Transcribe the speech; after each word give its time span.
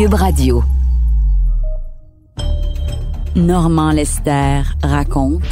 Cube 0.00 0.14
Radio. 0.14 0.64
Normand 3.36 3.90
Lester 3.90 4.62
raconte 4.82 5.42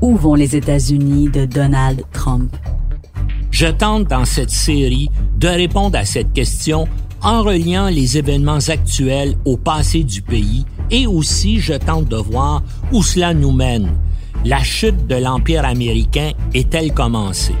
Où 0.00 0.14
vont 0.14 0.36
les 0.36 0.54
États-Unis 0.54 1.30
de 1.30 1.46
Donald 1.46 2.04
Trump? 2.12 2.54
Je 3.50 3.66
tente 3.66 4.06
dans 4.06 4.24
cette 4.24 4.52
série 4.52 5.10
de 5.36 5.48
répondre 5.48 5.98
à 5.98 6.04
cette 6.04 6.32
question 6.32 6.86
en 7.22 7.42
reliant 7.42 7.88
les 7.88 8.16
événements 8.16 8.64
actuels 8.68 9.34
au 9.44 9.56
passé 9.56 10.04
du 10.04 10.22
pays 10.22 10.64
et 10.92 11.08
aussi 11.08 11.58
je 11.58 11.74
tente 11.74 12.06
de 12.06 12.18
voir 12.18 12.62
où 12.92 13.02
cela 13.02 13.34
nous 13.34 13.50
mène. 13.50 13.90
La 14.44 14.62
chute 14.62 15.08
de 15.08 15.16
l'Empire 15.16 15.64
américain 15.64 16.30
est-elle 16.54 16.94
commencée? 16.94 17.56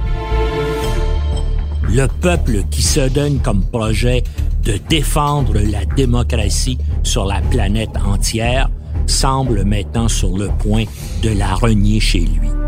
Le 1.88 2.06
peuple 2.06 2.62
qui 2.70 2.82
se 2.82 3.08
donne 3.08 3.40
comme 3.40 3.64
projet 3.64 4.22
de 4.66 4.78
défendre 4.88 5.54
la 5.54 5.84
démocratie 5.84 6.78
sur 7.04 7.24
la 7.24 7.40
planète 7.40 7.96
entière 8.04 8.68
semble 9.06 9.64
maintenant 9.64 10.08
sur 10.08 10.36
le 10.36 10.48
point 10.58 10.84
de 11.22 11.30
la 11.30 11.54
renier 11.54 12.00
chez 12.00 12.20
lui. 12.20 12.65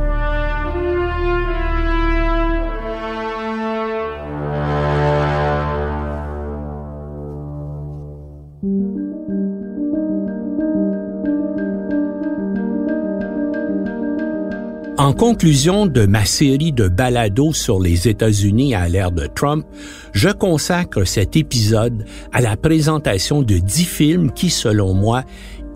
En 15.08 15.14
conclusion 15.14 15.86
de 15.86 16.04
ma 16.04 16.26
série 16.26 16.70
de 16.70 16.86
balados 16.86 17.54
sur 17.54 17.80
les 17.80 18.08
États-Unis 18.08 18.74
à 18.74 18.90
l'ère 18.90 19.10
de 19.10 19.26
Trump, 19.26 19.64
je 20.12 20.28
consacre 20.28 21.04
cet 21.04 21.34
épisode 21.34 22.04
à 22.30 22.42
la 22.42 22.58
présentation 22.58 23.40
de 23.40 23.54
dix 23.54 23.86
films 23.86 24.30
qui, 24.30 24.50
selon 24.50 24.92
moi, 24.92 25.24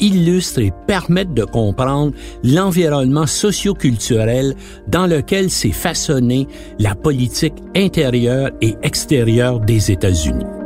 illustrent 0.00 0.60
et 0.60 0.70
permettent 0.86 1.32
de 1.32 1.44
comprendre 1.44 2.12
l'environnement 2.44 3.26
socioculturel 3.26 4.54
dans 4.88 5.06
lequel 5.06 5.48
s'est 5.48 5.72
façonnée 5.72 6.46
la 6.78 6.94
politique 6.94 7.56
intérieure 7.74 8.50
et 8.60 8.74
extérieure 8.82 9.60
des 9.60 9.90
États-Unis. 9.90 10.61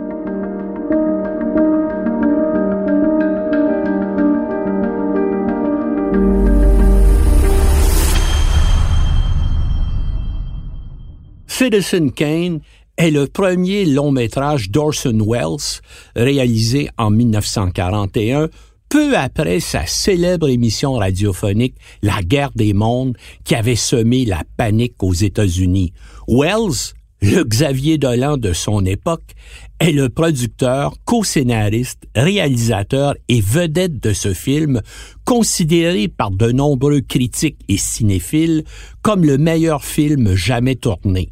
Citizen 11.59 12.13
Kane 12.13 12.61
est 12.99 13.11
le 13.11 13.27
premier 13.27 13.87
long 13.87 14.11
métrage 14.11 14.71
d'Orson 14.71 15.19
Welles 15.27 15.81
réalisé 16.15 16.91
en 16.99 17.09
1941 17.09 18.51
peu 18.91 19.17
après 19.17 19.61
sa 19.61 19.87
célèbre 19.87 20.51
émission 20.51 20.97
radiophonique 20.97 21.77
La 22.03 22.21
guerre 22.21 22.51
des 22.55 22.75
mondes 22.75 23.17
qui 23.45 23.55
avait 23.55 23.75
semé 23.75 24.27
la 24.27 24.43
panique 24.59 25.03
aux 25.03 25.15
États-Unis. 25.15 25.95
Wells, 26.29 26.93
le 27.23 27.43
Xavier 27.43 27.97
Dolan 27.97 28.37
de 28.37 28.53
son 28.53 28.85
époque, 28.85 29.33
est 29.81 29.93
le 29.93 30.11
producteur, 30.11 30.93
co-scénariste, 31.07 32.03
réalisateur 32.15 33.15
et 33.31 33.41
vedette 33.41 33.99
de 33.99 34.13
ce 34.13 34.35
film, 34.35 34.83
considéré 35.25 36.09
par 36.09 36.31
de 36.33 36.53
nombreux 36.53 37.01
critiques 37.01 37.65
et 37.71 37.79
cinéphiles 37.79 38.65
comme 39.01 39.25
le 39.25 39.39
meilleur 39.39 39.83
film 39.87 40.35
jamais 40.35 40.77
tourné. 40.77 41.31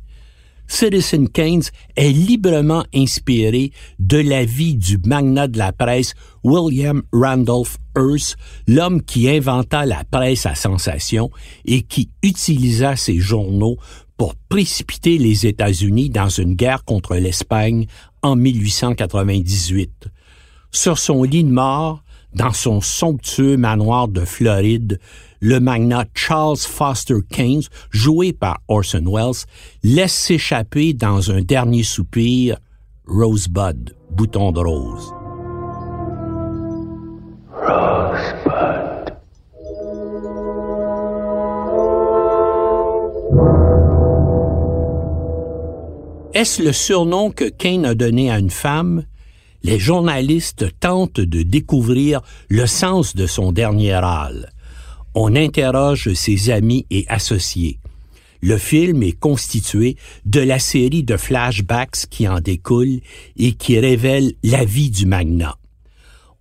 Citizen 0.74 1.28
Kane 1.28 1.62
est 1.94 2.10
librement 2.10 2.84
inspiré 2.92 3.70
de 4.00 4.18
la 4.18 4.44
vie 4.44 4.74
du 4.74 4.98
magnat 5.06 5.46
de 5.46 5.56
la 5.56 5.70
presse 5.70 6.14
William 6.42 7.00
Randolph 7.12 7.76
Hearst, 7.96 8.36
l'homme 8.66 9.00
qui 9.00 9.30
inventa 9.30 9.86
la 9.86 10.02
presse 10.02 10.46
à 10.46 10.56
sensation 10.56 11.30
et 11.64 11.82
qui 11.82 12.10
utilisa 12.24 12.96
ses 12.96 13.20
journaux 13.20 13.76
pour 14.16 14.34
précipiter 14.48 15.16
les 15.16 15.46
États-Unis 15.46 16.10
dans 16.10 16.28
une 16.28 16.56
guerre 16.56 16.84
contre 16.84 17.14
l'Espagne 17.14 17.86
en 18.22 18.34
1898. 18.34 20.08
Sur 20.72 20.98
son 20.98 21.22
lit 21.22 21.44
de 21.44 21.52
mort, 21.52 22.02
dans 22.34 22.52
son 22.52 22.80
somptueux 22.80 23.56
manoir 23.56 24.08
de 24.08 24.24
Floride, 24.24 24.98
le 25.44 25.60
magnat 25.60 26.06
Charles 26.15 26.56
Foster 26.56 27.19
Keynes, 27.28 27.65
joué 27.91 28.32
par 28.32 28.62
Orson 28.66 29.05
Welles, 29.06 29.44
laisse 29.82 30.15
s'échapper 30.15 30.94
dans 30.94 31.31
un 31.31 31.43
dernier 31.43 31.82
soupir 31.82 32.56
Rosebud, 33.06 33.94
bouton 34.10 34.53
de 34.53 34.60
rose. 34.60 35.12
Rosebud. 37.53 39.12
Est-ce 46.33 46.62
le 46.62 46.72
surnom 46.72 47.31
que 47.31 47.50
Kane 47.50 47.84
a 47.84 47.94
donné 47.94 48.31
à 48.31 48.38
une 48.38 48.49
femme? 48.49 49.04
Les 49.62 49.78
journalistes 49.78 50.65
tentent 50.81 51.21
de 51.21 51.43
découvrir 51.43 52.22
le 52.49 52.66
sens 52.66 53.15
de 53.15 53.27
son 53.27 53.53
dernier 53.53 53.94
râle 53.94 54.53
on 55.14 55.36
interroge 55.36 56.12
ses 56.14 56.50
amis 56.50 56.86
et 56.91 57.04
associés. 57.08 57.78
Le 58.41 58.58
film 58.58 59.02
est 59.02 59.19
constitué 59.19 59.97
de 60.26 60.41
la 60.41 60.58
série 60.58 61.02
de 61.02 61.16
flashbacks 61.16 62.06
qui 62.10 62.28
en 62.28 62.41
découlent 62.41 63.00
et 63.38 63.53
qui 63.53 63.78
révèlent 63.78 64.34
la 64.42 64.64
vie 64.64 64.91
du 64.91 65.06
magnat. 65.06 65.56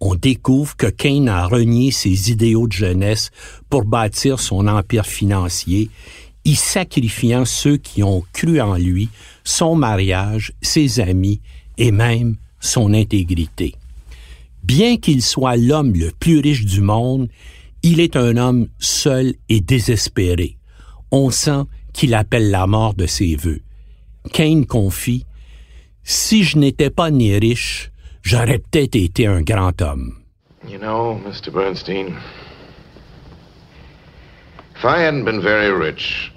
On 0.01 0.15
découvre 0.15 0.75
que 0.75 0.87
Kane 0.87 1.29
a 1.29 1.47
renié 1.47 1.91
ses 1.91 2.29
idéaux 2.29 2.67
de 2.67 2.73
jeunesse 2.73 3.31
pour 3.69 3.85
bâtir 3.85 4.41
son 4.41 4.67
empire 4.67 5.05
financier, 5.05 5.89
y 6.43 6.55
sacrifiant 6.55 7.45
ceux 7.45 7.77
qui 7.77 8.03
ont 8.03 8.21
cru 8.33 8.59
en 8.59 8.75
lui, 8.75 9.07
son 9.45 9.75
mariage, 9.75 10.51
ses 10.61 10.99
amis 10.99 11.39
et 11.77 11.91
même 11.91 12.35
son 12.59 12.93
intégrité. 12.93 13.75
Bien 14.61 14.97
qu'il 14.97 15.21
soit 15.21 15.55
l'homme 15.55 15.93
le 15.93 16.11
plus 16.19 16.39
riche 16.39 16.65
du 16.65 16.81
monde, 16.81 17.29
il 17.83 17.99
est 17.99 18.15
un 18.15 18.37
homme 18.37 18.67
seul 18.79 19.33
et 19.49 19.59
désespéré. 19.59 20.57
On 21.11 21.29
sent 21.29 21.65
qu'il 21.91 22.15
appelle 22.15 22.49
la 22.49 22.65
mort 22.65 22.93
de 22.93 23.05
ses 23.05 23.35
voeux. 23.35 23.59
Kane 24.31 24.65
confie 24.65 25.25
Si 26.03 26.43
je 26.43 26.57
n'étais 26.57 26.89
pas 26.89 27.11
né 27.11 27.37
riche, 27.37 27.91
j'aurais 28.21 28.59
peut-être 28.59 28.95
été 28.95 29.27
un 29.27 29.41
grand 29.41 29.81
homme. 29.81 30.15
You 30.67 30.79
know, 30.79 31.19
Mr. 31.25 31.51
Bernstein, 31.51 32.17
if 34.75 34.85
I 34.85 35.01
hadn't 35.01 35.25
been 35.25 35.41
very 35.41 35.71
rich, 35.71 36.31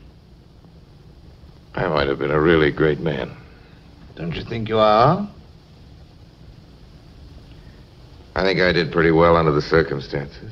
I 1.77 1.87
might 1.87 2.09
have 2.09 2.19
been 2.19 2.33
a 2.33 2.41
really 2.41 2.73
great 2.73 3.01
man. 3.01 3.31
Don't 4.17 4.35
you 4.35 4.43
think 4.43 4.69
you 4.69 4.79
are? 4.79 5.29
I 8.35 8.43
think 8.43 8.61
I 8.61 8.73
did 8.73 8.91
pretty 8.91 9.13
well 9.13 9.37
under 9.37 9.53
the 9.53 9.63
circumstances. 9.63 10.51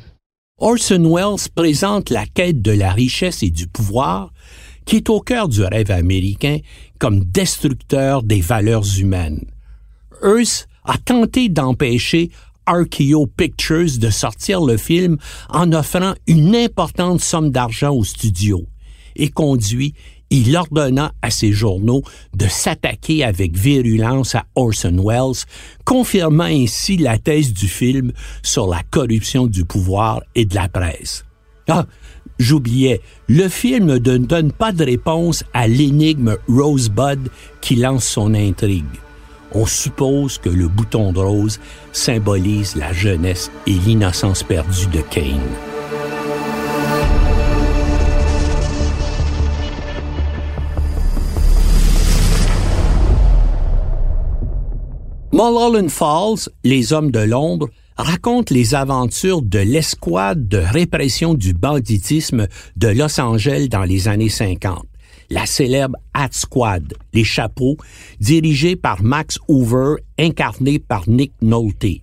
Orson 0.59 1.12
Welles 1.12 1.51
présente 1.53 2.11
la 2.11 2.27
quête 2.27 2.62
de 2.62 2.71
la 2.71 2.93
richesse 2.93 3.43
et 3.43 3.51
du 3.51 3.67
pouvoir 3.67 4.33
qui 4.85 4.97
est 4.97 5.11
au 5.11 5.21
cœur 5.21 5.49
du 5.49 5.62
rêve 5.62 5.91
américain 5.91 6.59
comme 7.01 7.25
destructeur 7.25 8.23
des 8.23 8.41
valeurs 8.41 8.85
humaines. 8.99 9.45
Hearst 10.23 10.69
a 10.85 10.97
tenté 10.99 11.49
d'empêcher 11.49 12.31
RKO 12.69 13.27
Pictures 13.27 13.99
de 13.99 14.11
sortir 14.11 14.65
le 14.65 14.77
film 14.77 15.17
en 15.49 15.73
offrant 15.73 16.15
une 16.29 16.55
importante 16.55 17.21
somme 17.21 17.50
d'argent 17.50 17.93
au 17.93 18.05
studio 18.05 18.65
et 19.17 19.31
conduit 19.31 19.95
il 20.31 20.56
ordonna 20.56 21.12
à 21.23 21.31
ses 21.31 21.53
journaux 21.53 22.03
de 22.37 22.47
s'attaquer 22.47 23.25
avec 23.25 23.56
virulence 23.56 24.35
à 24.35 24.44
Orson 24.55 25.03
Welles, 25.05 25.44
confirmant 25.85 26.44
ainsi 26.44 26.97
la 26.97 27.19
thèse 27.19 27.53
du 27.53 27.69
film 27.69 28.12
sur 28.43 28.67
la 28.67 28.82
corruption 28.91 29.47
du 29.47 29.65
pouvoir 29.65 30.23
et 30.35 30.44
de 30.44 30.55
la 30.55 30.69
presse. 30.69 31.25
Ah, 31.69 31.87
j'oubliais, 32.38 33.00
le 33.29 33.49
film 33.49 33.87
ne 33.87 33.99
donne 33.99 34.53
pas 34.53 34.73
de 34.73 34.85
réponse 34.85 35.44
à 35.53 35.69
l'énigme 35.69 36.37
Rosebud 36.49 37.31
qui 37.61 37.76
lance 37.76 38.05
son 38.05 38.35
intrigue. 38.35 38.85
on 39.56 39.67
suppose 39.67 40.38
que 40.38 40.49
le 40.49 40.67
bouton 40.67 41.12
de 41.12 41.21
rose 41.21 41.61
symbolise 41.93 42.75
la 42.75 42.93
jeunesse 42.93 43.53
et 43.69 43.73
l'innocence 43.73 44.43
perdue 44.43 44.88
de 44.88 45.00
Kane. 45.00 45.74
Mulholland 55.35 55.91
Falls, 55.91 56.49
Les 56.63 56.93
Hommes 56.93 57.11
de 57.11 57.19
l'ombre, 57.19 57.69
raconte 57.97 58.51
les 58.51 58.77
aventures 58.77 59.43
de 59.43 59.59
l'escouade 59.59 60.47
de 60.47 60.59
répression 60.59 61.35
du 61.35 61.53
banditisme 61.55 62.47
de 62.77 62.87
Los 62.87 63.19
Angeles 63.19 63.67
dans 63.69 63.83
les 63.83 64.07
années 64.07 64.29
50. 64.29 64.87
La 65.31 65.45
célèbre 65.45 65.97
Hat 66.15 66.29
Squad, 66.31 66.95
les 67.13 67.25
chapeaux, 67.25 67.77
dirigée 68.21 68.77
par 68.77 69.03
Max 69.03 69.41
Hoover, 69.49 69.97
incarné 70.21 70.79
par 70.79 71.09
Nick 71.09 71.33
Nolte. 71.43 72.01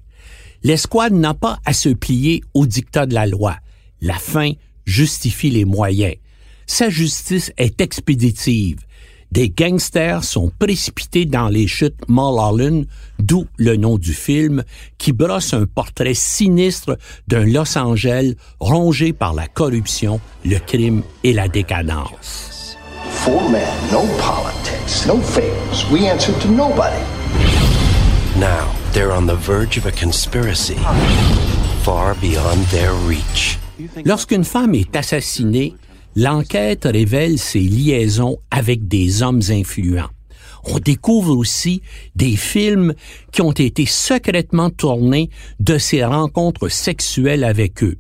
L'escouade 0.64 1.14
n'a 1.14 1.34
pas 1.34 1.58
à 1.64 1.72
se 1.72 1.88
plier 1.88 2.44
au 2.54 2.66
dictat 2.66 3.06
de 3.06 3.14
la 3.14 3.28
loi. 3.28 3.56
La 4.02 4.16
fin 4.16 4.52
justifie 4.84 5.52
les 5.52 5.64
moyens. 5.64 6.16
Sa 6.68 6.90
justice 6.90 7.54
est 7.56 7.80
expéditive 7.80 8.80
des 9.32 9.50
gangsters 9.50 10.24
sont 10.24 10.52
précipités 10.60 11.26
dans 11.26 11.48
les 11.48 11.68
chutes 11.68 11.96
Mulholland, 12.08 12.86
d'où 13.20 13.48
le 13.58 13.78
nom 13.78 13.98
du 13.98 14.14
film, 14.14 14.64
qui 14.98 15.14
brosse 15.14 15.54
un 15.54 15.66
portrait 15.66 16.14
sinistre 16.14 16.98
d'un 17.28 17.46
Los 17.46 17.78
Angeles 17.78 18.36
rongé 18.60 19.14
par 19.14 19.34
la 19.34 19.48
corruption, 19.48 20.20
le 20.46 20.58
crime 20.60 21.04
et 21.24 21.34
la 21.34 21.48
décadence. 21.48 22.78
Four 23.10 23.50
men, 23.50 23.62
no 23.92 24.02
politics, 24.18 25.06
no 25.08 25.18
favors. 25.18 25.90
We 25.92 26.08
answer 26.08 26.34
to 26.40 26.48
nobody. 26.50 27.02
Now, 28.38 28.72
they're 28.94 29.12
on 29.12 29.28
the 29.28 29.36
verge 29.36 29.78
of 29.78 29.86
a 29.86 29.92
conspiracy 29.92 30.78
far 31.84 32.16
beyond 32.16 32.66
their 32.72 32.94
reach. 33.08 33.58
Lorsqu'une 34.06 34.44
femme 34.44 34.76
est 34.76 34.96
assassinée, 34.96 35.74
l'enquête 36.16 36.86
révèle 36.86 37.38
ses 37.40 37.62
liaisons 37.62 38.38
avec 38.50 38.88
des 38.88 39.22
hommes 39.24 39.42
influents. 39.50 40.10
On 40.64 40.80
découvre 40.80 41.36
aussi 41.36 41.82
des 42.16 42.36
films 42.36 42.94
qui 43.32 43.42
ont 43.42 43.52
été 43.52 43.86
secrètement 43.86 44.70
tournés 44.70 45.30
de 45.60 45.78
ces 45.78 46.04
rencontres 46.04 46.70
sexuelles 46.70 47.44
avec 47.44 47.84
eux. 47.84 47.98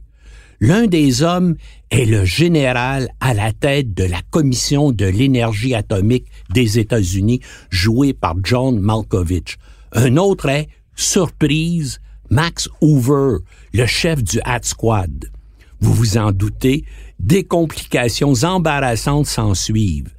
L'un 0.59 0.85
des 0.85 1.23
hommes 1.23 1.55
est 1.89 2.05
le 2.05 2.23
général 2.23 3.09
à 3.19 3.33
la 3.33 3.51
tête 3.51 3.95
de 3.95 4.03
la 4.03 4.21
Commission 4.29 4.91
de 4.91 5.05
l'énergie 5.05 5.73
atomique 5.73 6.27
des 6.53 6.77
États-Unis, 6.77 7.41
joué 7.71 8.13
par 8.13 8.35
John 8.43 8.79
Malkovich. 8.79 9.57
Un 9.93 10.17
autre 10.17 10.49
est, 10.49 10.69
surprise, 10.95 11.99
Max 12.29 12.69
Hoover, 12.79 13.39
le 13.73 13.85
chef 13.87 14.23
du 14.23 14.39
Hat 14.43 14.61
Squad. 14.61 15.31
Vous 15.79 15.93
vous 15.93 16.17
en 16.17 16.31
doutez, 16.31 16.85
des 17.23 17.43
complications 17.43 18.33
embarrassantes 18.43 19.27
s'en 19.27 19.53
suivent. 19.53 20.13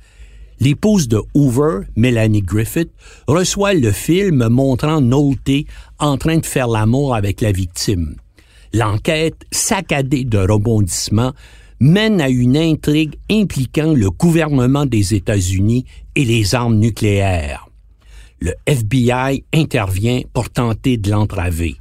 L'épouse 0.60 1.08
de 1.08 1.20
Hoover, 1.34 1.80
Melanie 1.96 2.42
Griffith, 2.42 2.90
reçoit 3.26 3.74
le 3.74 3.90
film 3.90 4.46
montrant 4.48 5.00
Nolte 5.00 5.66
en 5.98 6.16
train 6.16 6.38
de 6.38 6.46
faire 6.46 6.68
l'amour 6.68 7.16
avec 7.16 7.40
la 7.40 7.50
victime. 7.50 8.14
L'enquête, 8.72 9.44
saccadée 9.50 10.24
de 10.24 10.38
rebondissements, 10.38 11.32
mène 11.80 12.20
à 12.20 12.28
une 12.28 12.56
intrigue 12.56 13.16
impliquant 13.28 13.92
le 13.92 14.10
gouvernement 14.10 14.86
des 14.86 15.14
États-Unis 15.14 15.84
et 16.14 16.24
les 16.24 16.54
armes 16.54 16.76
nucléaires. 16.76 17.68
Le 18.38 18.54
FBI 18.66 19.44
intervient 19.52 20.20
pour 20.32 20.48
tenter 20.48 20.96
de 20.96 21.10
l'entraver. 21.10 21.76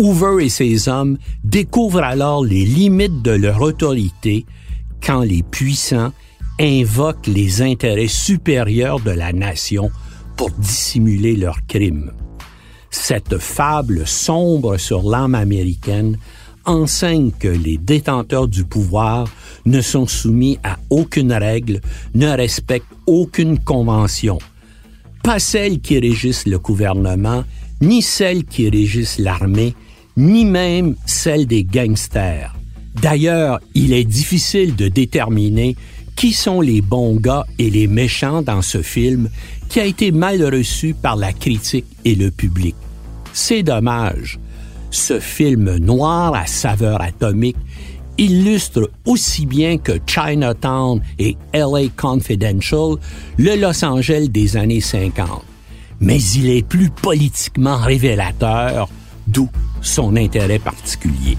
Hoover 0.00 0.42
et 0.42 0.48
ses 0.48 0.88
hommes 0.88 1.18
découvrent 1.44 2.02
alors 2.02 2.42
les 2.42 2.64
limites 2.64 3.20
de 3.20 3.32
leur 3.32 3.60
autorité 3.60 4.46
quand 5.04 5.20
les 5.20 5.42
puissants 5.42 6.12
invoquent 6.58 7.26
les 7.26 7.60
intérêts 7.60 8.08
supérieurs 8.08 9.00
de 9.00 9.10
la 9.10 9.34
nation 9.34 9.90
pour 10.38 10.52
dissimuler 10.52 11.36
leurs 11.36 11.66
crimes. 11.66 12.12
Cette 12.90 13.36
fable 13.36 14.06
sombre 14.06 14.78
sur 14.78 15.02
l'âme 15.02 15.34
américaine 15.34 16.16
enseigne 16.64 17.30
que 17.38 17.48
les 17.48 17.76
détenteurs 17.76 18.48
du 18.48 18.64
pouvoir 18.64 19.28
ne 19.66 19.82
sont 19.82 20.06
soumis 20.06 20.58
à 20.64 20.78
aucune 20.88 21.34
règle, 21.34 21.82
ne 22.14 22.28
respectent 22.28 22.96
aucune 23.06 23.58
convention, 23.58 24.38
pas 25.22 25.38
celles 25.38 25.80
qui 25.80 25.98
régissent 25.98 26.46
le 26.46 26.58
gouvernement, 26.58 27.44
ni 27.82 28.00
celles 28.00 28.44
qui 28.44 28.70
régissent 28.70 29.18
l'armée, 29.18 29.74
ni 30.16 30.44
même 30.44 30.96
celle 31.06 31.46
des 31.46 31.64
gangsters. 31.64 32.54
D'ailleurs, 33.00 33.60
il 33.74 33.92
est 33.92 34.04
difficile 34.04 34.76
de 34.76 34.88
déterminer 34.88 35.76
qui 36.16 36.32
sont 36.32 36.60
les 36.60 36.82
bons 36.82 37.16
gars 37.16 37.46
et 37.58 37.70
les 37.70 37.86
méchants 37.86 38.42
dans 38.42 38.62
ce 38.62 38.82
film 38.82 39.30
qui 39.68 39.80
a 39.80 39.84
été 39.84 40.12
mal 40.12 40.42
reçu 40.44 40.94
par 40.94 41.16
la 41.16 41.32
critique 41.32 41.86
et 42.04 42.14
le 42.14 42.30
public. 42.30 42.74
C'est 43.32 43.62
dommage. 43.62 44.38
Ce 44.90 45.20
film 45.20 45.76
noir 45.76 46.34
à 46.34 46.46
saveur 46.46 47.00
atomique 47.00 47.56
illustre 48.18 48.90
aussi 49.06 49.46
bien 49.46 49.78
que 49.78 49.92
Chinatown 50.06 51.00
et 51.18 51.36
LA 51.54 51.88
Confidential 51.96 52.96
le 53.38 53.56
Los 53.56 53.82
Angeles 53.84 54.28
des 54.28 54.56
années 54.56 54.82
50. 54.82 55.42
Mais 56.00 56.20
il 56.20 56.50
est 56.50 56.66
plus 56.66 56.90
politiquement 56.90 57.76
révélateur 57.76 58.90
d'où 59.26 59.48
son 59.80 60.16
intérêt 60.16 60.58
particulier. 60.58 61.36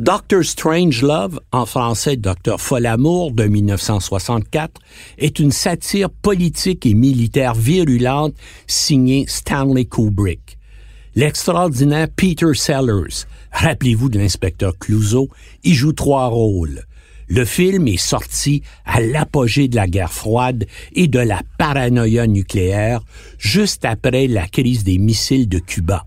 Doctor 0.00 0.42
Strangelove, 0.42 1.40
en 1.52 1.66
français 1.66 2.16
Docteur 2.16 2.58
Folamour 2.58 3.32
de 3.32 3.44
1964, 3.44 4.80
est 5.18 5.38
une 5.38 5.52
satire 5.52 6.08
politique 6.08 6.86
et 6.86 6.94
militaire 6.94 7.54
virulente 7.54 8.34
signée 8.66 9.26
Stanley 9.28 9.84
Kubrick. 9.84 10.56
L'extraordinaire 11.14 12.08
Peter 12.16 12.54
Sellers, 12.54 13.26
rappelez-vous 13.52 14.08
de 14.08 14.18
l'inspecteur 14.18 14.78
Clouseau, 14.78 15.28
y 15.64 15.74
joue 15.74 15.92
trois 15.92 16.28
rôles. 16.28 16.86
Le 17.32 17.44
film 17.44 17.86
est 17.86 17.96
sorti 17.96 18.62
à 18.84 19.00
l'apogée 19.00 19.68
de 19.68 19.76
la 19.76 19.86
guerre 19.86 20.12
froide 20.12 20.66
et 20.96 21.06
de 21.06 21.20
la 21.20 21.42
paranoïa 21.58 22.26
nucléaire 22.26 23.02
juste 23.38 23.84
après 23.84 24.26
la 24.26 24.48
crise 24.48 24.82
des 24.82 24.98
missiles 24.98 25.48
de 25.48 25.60
Cuba. 25.60 26.06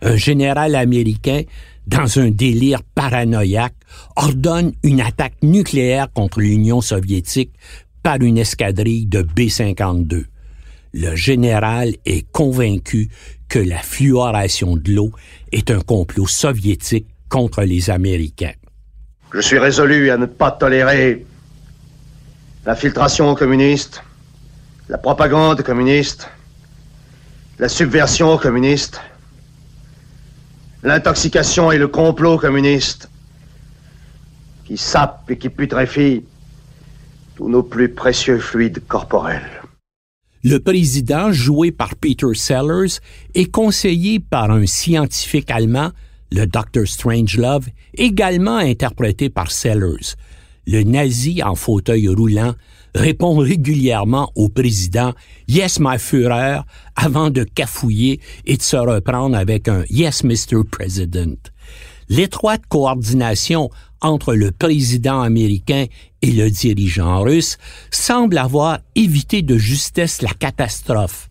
Un 0.00 0.14
général 0.14 0.76
américain, 0.76 1.42
dans 1.88 2.20
un 2.20 2.30
délire 2.30 2.84
paranoïaque, 2.94 3.74
ordonne 4.14 4.74
une 4.84 5.00
attaque 5.00 5.42
nucléaire 5.42 6.12
contre 6.12 6.38
l'Union 6.38 6.80
soviétique 6.80 7.50
par 8.04 8.22
une 8.22 8.38
escadrille 8.38 9.06
de 9.06 9.22
B-52. 9.22 10.26
Le 10.92 11.16
général 11.16 11.94
est 12.06 12.30
convaincu 12.30 13.08
que 13.48 13.58
la 13.58 13.78
fluoration 13.78 14.76
de 14.76 14.92
l'eau 14.92 15.10
est 15.50 15.72
un 15.72 15.80
complot 15.80 16.28
soviétique 16.28 17.08
contre 17.28 17.64
les 17.64 17.90
Américains. 17.90 18.52
Je 19.34 19.40
suis 19.40 19.58
résolu 19.58 20.10
à 20.10 20.16
ne 20.16 20.26
pas 20.26 20.52
tolérer 20.52 21.26
l'infiltration 22.64 23.34
communiste, 23.34 24.00
la 24.88 24.96
propagande 24.96 25.60
communiste, 25.62 26.28
la 27.58 27.68
subversion 27.68 28.38
communiste, 28.38 29.00
l'intoxication 30.84 31.72
et 31.72 31.78
le 31.78 31.88
complot 31.88 32.38
communiste 32.38 33.10
qui 34.66 34.76
sapent 34.76 35.28
et 35.28 35.36
qui 35.36 35.48
putréfient 35.48 36.22
tous 37.34 37.48
nos 37.48 37.64
plus 37.64 37.88
précieux 37.88 38.38
fluides 38.38 38.86
corporels. 38.86 39.50
Le 40.44 40.60
président, 40.60 41.32
joué 41.32 41.72
par 41.72 41.96
Peter 41.96 42.34
Sellers, 42.34 43.00
est 43.34 43.50
conseillé 43.50 44.20
par 44.20 44.52
un 44.52 44.66
scientifique 44.66 45.50
allemand 45.50 45.90
le 46.34 46.46
Dr. 46.46 46.86
Strangelove, 46.86 47.68
également 47.96 48.56
interprété 48.56 49.30
par 49.30 49.52
Sellers. 49.52 50.16
Le 50.66 50.82
nazi 50.82 51.42
en 51.42 51.54
fauteuil 51.54 52.08
roulant 52.08 52.54
répond 52.94 53.36
régulièrement 53.36 54.32
au 54.34 54.48
président 54.48 55.12
Yes, 55.46 55.78
my 55.78 55.98
Führer 55.98 56.60
avant 56.96 57.30
de 57.30 57.44
cafouiller 57.44 58.20
et 58.46 58.56
de 58.56 58.62
se 58.62 58.76
reprendre 58.76 59.36
avec 59.36 59.68
un 59.68 59.84
Yes, 59.90 60.24
Mr. 60.24 60.64
President. 60.68 61.38
L'étroite 62.08 62.62
coordination 62.68 63.70
entre 64.00 64.34
le 64.34 64.50
président 64.50 65.22
américain 65.22 65.86
et 66.20 66.32
le 66.32 66.50
dirigeant 66.50 67.22
russe 67.22 67.58
semble 67.90 68.38
avoir 68.38 68.80
évité 68.94 69.42
de 69.42 69.56
justesse 69.56 70.20
la 70.20 70.30
catastrophe. 70.30 71.30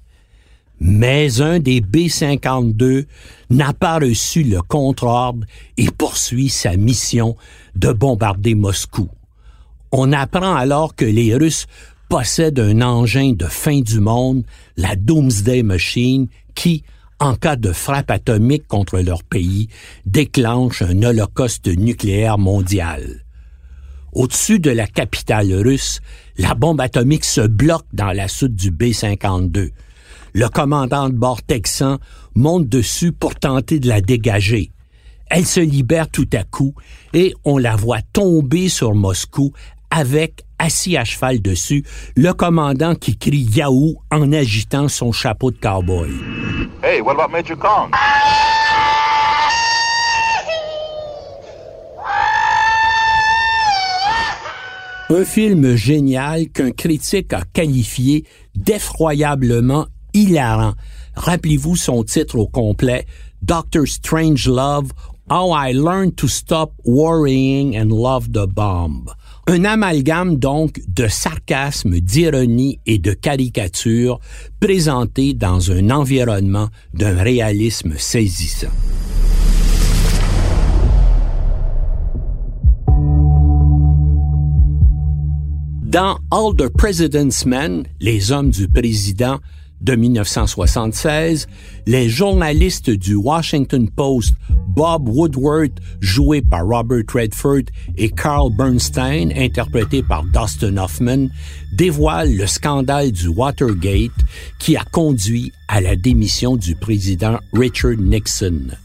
Mais 0.79 1.41
un 1.41 1.59
des 1.59 1.81
B-52 1.81 3.05
n'a 3.49 3.73
pas 3.73 3.99
reçu 3.99 4.43
le 4.43 4.61
contre-ordre 4.61 5.45
et 5.77 5.89
poursuit 5.91 6.49
sa 6.49 6.75
mission 6.75 7.35
de 7.75 7.91
bombarder 7.91 8.55
Moscou. 8.55 9.09
On 9.91 10.11
apprend 10.11 10.55
alors 10.55 10.95
que 10.95 11.05
les 11.05 11.35
Russes 11.35 11.67
possèdent 12.09 12.59
un 12.59 12.81
engin 12.81 13.33
de 13.33 13.45
fin 13.45 13.79
du 13.79 13.99
monde, 13.99 14.43
la 14.75 14.95
Doomsday 14.95 15.63
Machine, 15.63 16.27
qui, 16.55 16.83
en 17.19 17.35
cas 17.35 17.55
de 17.55 17.71
frappe 17.71 18.11
atomique 18.11 18.67
contre 18.67 18.99
leur 18.99 19.23
pays, 19.23 19.69
déclenche 20.05 20.81
un 20.81 21.01
holocauste 21.03 21.67
nucléaire 21.67 22.37
mondial. 22.37 23.23
Au-dessus 24.11 24.59
de 24.59 24.69
la 24.69 24.85
capitale 24.85 25.53
russe, 25.53 26.01
la 26.37 26.53
bombe 26.53 26.81
atomique 26.81 27.25
se 27.25 27.41
bloque 27.41 27.87
dans 27.93 28.11
la 28.11 28.27
soute 28.27 28.53
du 28.53 28.69
B-52. 28.69 29.71
Le 30.33 30.47
commandant 30.49 31.09
de 31.09 31.15
bord 31.15 31.43
texan 31.43 31.99
monte 32.33 32.67
dessus 32.67 33.11
pour 33.11 33.35
tenter 33.35 33.79
de 33.79 33.87
la 33.87 34.01
dégager. 34.01 34.71
Elle 35.29 35.45
se 35.45 35.59
libère 35.59 36.09
tout 36.09 36.27
à 36.33 36.43
coup 36.43 36.73
et 37.13 37.33
on 37.45 37.57
la 37.57 37.75
voit 37.75 38.01
tomber 38.13 38.67
sur 38.67 38.95
Moscou 38.95 39.53
avec, 39.91 40.43
assis 40.57 40.97
à 40.97 41.05
cheval 41.05 41.39
dessus, 41.39 41.83
le 42.15 42.33
commandant 42.33 42.95
qui 42.95 43.15
crie 43.15 43.47
Yahoo 43.55 43.95
en 44.11 44.31
agitant 44.31 44.87
son 44.87 45.11
chapeau 45.11 45.51
de 45.51 45.57
cowboy. 45.57 46.09
Hey, 46.81 46.99
what 46.99 47.13
about 47.13 47.31
Major 47.31 47.55
Kong? 47.55 47.91
Un 55.09 55.25
film 55.25 55.75
génial 55.75 56.47
qu'un 56.49 56.71
critique 56.71 57.33
a 57.33 57.43
qualifié 57.53 58.25
d'effroyablement 58.55 59.85
hilarant. 60.13 60.73
Rappelez-vous 61.15 61.75
son 61.75 62.03
titre 62.03 62.37
au 62.37 62.47
complet, 62.47 63.05
Doctor 63.41 63.87
Strange 63.87 64.47
Love, 64.47 64.91
How 65.29 65.53
I 65.53 65.73
Learned 65.73 66.15
to 66.17 66.27
Stop 66.27 66.73
Worrying 66.85 67.77
and 67.77 67.89
Love 67.89 68.31
the 68.31 68.45
Bomb. 68.47 69.09
Un 69.47 69.65
amalgame 69.65 70.37
donc 70.37 70.81
de 70.87 71.07
sarcasme, 71.07 71.99
d'ironie 71.99 72.79
et 72.85 72.97
de 72.97 73.13
caricature 73.13 74.19
présenté 74.59 75.33
dans 75.33 75.71
un 75.71 75.89
environnement 75.89 76.69
d'un 76.93 77.21
réalisme 77.21 77.93
saisissant. 77.97 78.71
Dans 85.81 86.17
All 86.31 86.55
the 86.57 86.69
President's 86.69 87.45
Men, 87.45 87.83
les 87.99 88.31
hommes 88.31 88.49
du 88.49 88.67
président 88.67 89.39
de 89.83 89.95
1976, 89.95 91.47
les 91.85 92.09
journalistes 92.09 92.89
du 92.89 93.15
Washington 93.15 93.89
Post, 93.89 94.35
Bob 94.69 95.07
Woodward, 95.07 95.71
joué 95.99 96.41
par 96.41 96.65
Robert 96.65 97.03
Redford, 97.13 97.63
et 97.97 98.09
Carl 98.09 98.51
Bernstein, 98.55 99.31
interprété 99.35 100.01
par 100.01 100.23
Dustin 100.23 100.77
Hoffman, 100.77 101.27
dévoilent 101.73 102.35
le 102.35 102.47
scandale 102.47 103.11
du 103.11 103.27
Watergate 103.27 104.11
qui 104.59 104.77
a 104.77 104.83
conduit 104.85 105.51
à 105.67 105.81
la 105.81 105.95
démission 105.95 106.55
du 106.55 106.75
président 106.75 107.37
Richard 107.53 107.97
Nixon. 107.97 108.77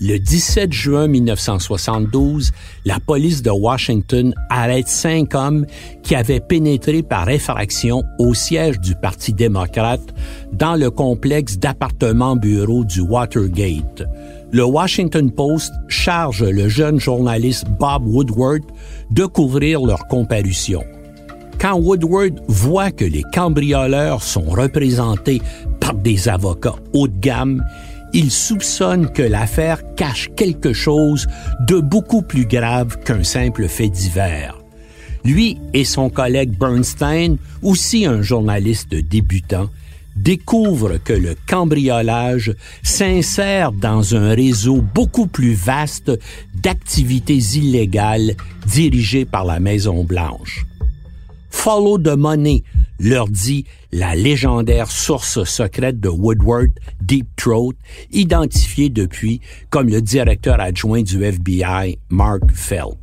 Le 0.00 0.18
17 0.18 0.72
juin 0.72 1.06
1972, 1.06 2.50
la 2.84 2.98
police 2.98 3.42
de 3.42 3.50
Washington 3.50 4.34
arrête 4.50 4.88
cinq 4.88 5.36
hommes 5.36 5.66
qui 6.02 6.16
avaient 6.16 6.40
pénétré 6.40 7.04
par 7.04 7.28
effraction 7.28 8.02
au 8.18 8.34
siège 8.34 8.80
du 8.80 8.96
Parti 8.96 9.32
démocrate 9.32 10.12
dans 10.52 10.74
le 10.74 10.90
complexe 10.90 11.58
d'appartements-bureaux 11.58 12.84
du 12.84 13.02
Watergate. 13.02 14.02
Le 14.50 14.64
Washington 14.64 15.30
Post 15.30 15.72
charge 15.86 16.42
le 16.42 16.68
jeune 16.68 16.98
journaliste 16.98 17.66
Bob 17.78 18.04
Woodward 18.04 18.62
de 19.12 19.26
couvrir 19.26 19.80
leur 19.80 20.08
comparution. 20.08 20.82
Quand 21.60 21.78
Woodward 21.78 22.40
voit 22.48 22.90
que 22.90 23.04
les 23.04 23.22
cambrioleurs 23.32 24.24
sont 24.24 24.50
représentés 24.50 25.40
par 25.78 25.94
des 25.94 26.28
avocats 26.28 26.74
haut 26.92 27.06
de 27.06 27.18
gamme, 27.20 27.64
il 28.14 28.30
soupçonne 28.30 29.10
que 29.10 29.22
l'affaire 29.22 29.82
cache 29.96 30.30
quelque 30.36 30.72
chose 30.72 31.26
de 31.66 31.80
beaucoup 31.80 32.22
plus 32.22 32.46
grave 32.46 32.98
qu'un 33.04 33.24
simple 33.24 33.68
fait 33.68 33.88
divers. 33.88 34.56
Lui 35.24 35.58
et 35.72 35.84
son 35.84 36.10
collègue 36.10 36.56
Bernstein, 36.56 37.36
aussi 37.62 38.06
un 38.06 38.22
journaliste 38.22 38.94
débutant, 38.94 39.68
découvrent 40.14 40.98
que 41.02 41.12
le 41.12 41.34
cambriolage 41.48 42.54
s'insère 42.84 43.72
dans 43.72 44.14
un 44.14 44.32
réseau 44.32 44.80
beaucoup 44.80 45.26
plus 45.26 45.54
vaste 45.54 46.12
d'activités 46.54 47.38
illégales 47.56 48.36
dirigées 48.66 49.24
par 49.24 49.44
la 49.44 49.58
Maison 49.58 50.04
Blanche. 50.04 50.66
Follow 51.50 51.98
the 51.98 52.16
money, 52.16 52.62
leur 52.98 53.28
dit 53.28 53.64
la 53.92 54.14
légendaire 54.14 54.90
source 54.90 55.44
secrète 55.44 56.00
de 56.00 56.08
Woodward, 56.08 56.70
Deep 57.00 57.26
Throat, 57.36 57.74
identifiée 58.12 58.88
depuis 58.88 59.40
comme 59.70 59.88
le 59.88 60.00
directeur 60.00 60.60
adjoint 60.60 61.02
du 61.02 61.24
FBI, 61.24 61.98
Mark 62.10 62.50
Felt. 62.52 62.98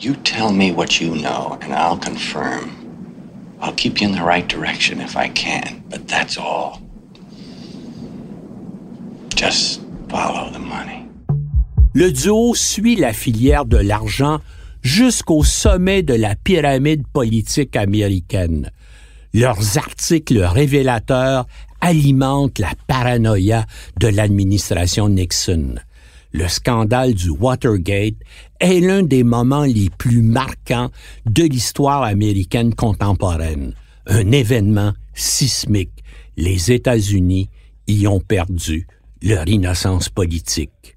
You 0.00 0.14
tell 0.22 0.52
me 0.52 0.70
what 0.70 1.00
you 1.00 1.14
know, 1.16 1.58
and 1.60 1.72
I'll 1.72 1.98
confirm. 1.98 2.70
I'll 3.60 3.74
keep 3.74 4.00
you 4.00 4.08
in 4.08 4.14
the 4.14 4.22
right 4.22 4.46
direction 4.46 5.00
if 5.00 5.16
I 5.16 5.28
can, 5.28 5.82
but 5.90 6.06
that's 6.06 6.38
all. 6.38 6.80
Just 9.34 9.80
follow 10.08 10.50
the 10.52 10.60
money. 10.60 11.04
Le 11.94 12.12
duo 12.12 12.54
suit 12.54 12.94
la 12.94 13.12
filière 13.12 13.64
de 13.64 13.78
l'argent 13.78 14.38
jusqu'au 14.82 15.42
sommet 15.42 16.02
de 16.02 16.14
la 16.14 16.36
pyramide 16.36 17.06
politique 17.12 17.74
américaine. 17.74 18.70
Leurs 19.38 19.78
articles 19.78 20.42
révélateurs 20.42 21.46
alimentent 21.80 22.58
la 22.58 22.72
paranoïa 22.88 23.66
de 24.00 24.08
l'administration 24.08 25.08
Nixon. 25.08 25.76
Le 26.32 26.48
scandale 26.48 27.14
du 27.14 27.30
Watergate 27.30 28.16
est 28.58 28.80
l'un 28.80 29.04
des 29.04 29.22
moments 29.22 29.62
les 29.62 29.90
plus 29.90 30.22
marquants 30.22 30.90
de 31.24 31.44
l'histoire 31.44 32.02
américaine 32.02 32.74
contemporaine. 32.74 33.74
Un 34.08 34.32
événement 34.32 34.92
sismique. 35.14 36.02
Les 36.36 36.72
États-Unis 36.72 37.48
y 37.86 38.08
ont 38.08 38.18
perdu 38.18 38.88
leur 39.22 39.46
innocence 39.46 40.08
politique. 40.08 40.96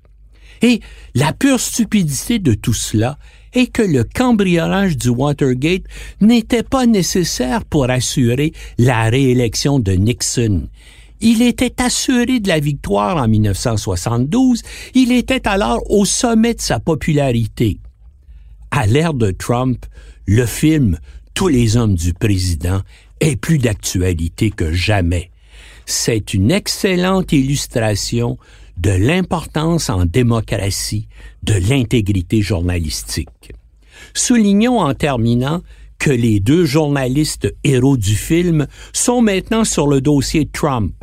Et 0.63 0.79
la 1.13 1.31
pure 1.31 1.59
stupidité 1.59 2.39
de 2.39 2.55
tout 2.55 2.73
cela 2.73 3.19
et 3.53 3.67
que 3.67 3.81
le 3.81 4.03
cambriolage 4.03 4.97
du 4.97 5.09
Watergate 5.09 5.83
n'était 6.19 6.63
pas 6.63 6.85
nécessaire 6.85 7.65
pour 7.65 7.89
assurer 7.89 8.53
la 8.77 9.03
réélection 9.09 9.79
de 9.79 9.93
Nixon. 9.93 10.69
Il 11.19 11.41
était 11.43 11.81
assuré 11.81 12.39
de 12.39 12.47
la 12.47 12.59
victoire 12.59 13.17
en 13.17 13.27
1972, 13.27 14.63
il 14.95 15.11
était 15.11 15.47
alors 15.47 15.83
au 15.91 16.05
sommet 16.05 16.55
de 16.55 16.61
sa 16.61 16.79
popularité. 16.79 17.77
À 18.71 18.87
l'ère 18.87 19.13
de 19.13 19.31
Trump, 19.31 19.85
le 20.25 20.45
film 20.45 20.97
Tous 21.33 21.47
les 21.47 21.77
hommes 21.77 21.95
du 21.95 22.13
président 22.13 22.81
est 23.19 23.35
plus 23.35 23.57
d'actualité 23.57 24.49
que 24.49 24.71
jamais. 24.71 25.29
C'est 25.85 26.33
une 26.33 26.51
excellente 26.51 27.33
illustration 27.33 28.37
de 28.81 28.89
l'importance 28.89 29.89
en 29.89 30.05
démocratie 30.05 31.07
de 31.43 31.53
l'intégrité 31.53 32.41
journalistique. 32.41 33.53
Soulignons 34.15 34.79
en 34.79 34.95
terminant 34.95 35.61
que 35.99 36.09
les 36.09 36.39
deux 36.39 36.65
journalistes 36.65 37.53
héros 37.63 37.95
du 37.95 38.15
film 38.15 38.65
sont 38.91 39.21
maintenant 39.21 39.65
sur 39.65 39.87
le 39.87 40.01
dossier 40.01 40.47
Trump. 40.47 40.95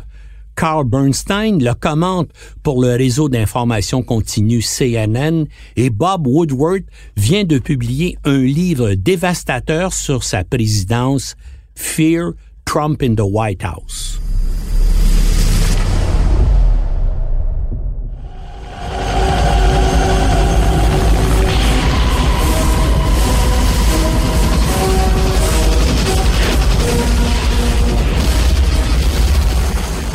Carl 0.56 0.84
Bernstein 0.88 1.62
le 1.62 1.72
commente 1.74 2.30
pour 2.64 2.82
le 2.82 2.96
réseau 2.96 3.28
d'information 3.28 4.02
continue 4.02 4.60
CNN 4.60 5.44
et 5.76 5.90
Bob 5.90 6.26
Woodward 6.26 6.82
vient 7.16 7.44
de 7.44 7.60
publier 7.60 8.18
un 8.24 8.40
livre 8.40 8.94
dévastateur 8.94 9.92
sur 9.92 10.24
sa 10.24 10.42
présidence, 10.42 11.36
Fear 11.76 12.32
Trump 12.64 13.00
in 13.04 13.14
the 13.14 13.22
White 13.24 13.62
House. 13.62 14.18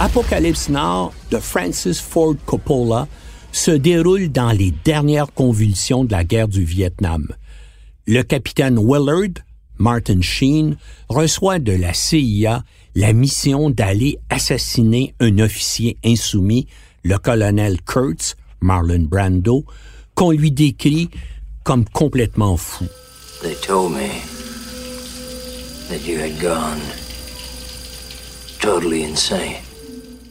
Apocalypse 0.03 0.67
Now 0.67 1.13
de 1.31 1.39
Francis 1.39 2.01
Ford 2.01 2.35
Coppola 2.45 3.07
se 3.53 3.71
déroule 3.71 4.27
dans 4.27 4.51
les 4.51 4.71
dernières 4.83 5.31
convulsions 5.31 6.03
de 6.03 6.11
la 6.11 6.25
guerre 6.25 6.49
du 6.49 6.65
Vietnam. 6.65 7.25
Le 8.05 8.21
capitaine 8.23 8.77
Willard, 8.77 9.45
Martin 9.77 10.19
Sheen, 10.19 10.75
reçoit 11.07 11.59
de 11.59 11.71
la 11.71 11.93
CIA 11.93 12.65
la 12.95 13.13
mission 13.13 13.69
d'aller 13.69 14.19
assassiner 14.29 15.15
un 15.21 15.39
officier 15.39 15.95
insoumis, 16.03 16.67
le 17.05 17.17
colonel 17.17 17.81
Kurtz, 17.81 18.35
Marlon 18.59 19.07
Brando, 19.09 19.63
qu'on 20.15 20.31
lui 20.31 20.51
décrit 20.51 21.11
comme 21.63 21.85
complètement 21.85 22.57
fou. 22.57 22.87
They 23.41 23.55
told 23.55 23.93
me 23.93 24.09
that 25.87 26.05
you 26.05 26.19
had 26.19 26.41
gone 26.41 26.81
totally 28.59 29.05
insane. 29.05 29.62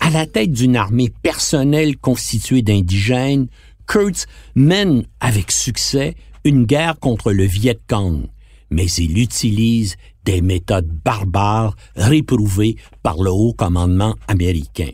À 0.04 0.10
la 0.10 0.26
tête 0.26 0.50
d'une 0.50 0.74
armée 0.74 1.12
personnelle 1.22 1.96
constituée 1.96 2.62
d'indigènes, 2.62 3.46
Kurtz 3.86 4.26
mène 4.56 5.04
avec 5.20 5.52
succès 5.52 6.16
une 6.44 6.64
guerre 6.64 6.98
contre 6.98 7.30
le 7.30 7.44
Viet 7.44 7.78
Cong, 7.86 8.26
mais 8.68 8.86
il 8.86 9.16
utilise 9.16 9.94
des 10.24 10.40
méthodes 10.40 10.90
barbares 11.04 11.76
réprouvées 11.94 12.74
par 13.04 13.22
le 13.22 13.30
haut 13.30 13.52
commandement 13.52 14.16
américain. 14.26 14.90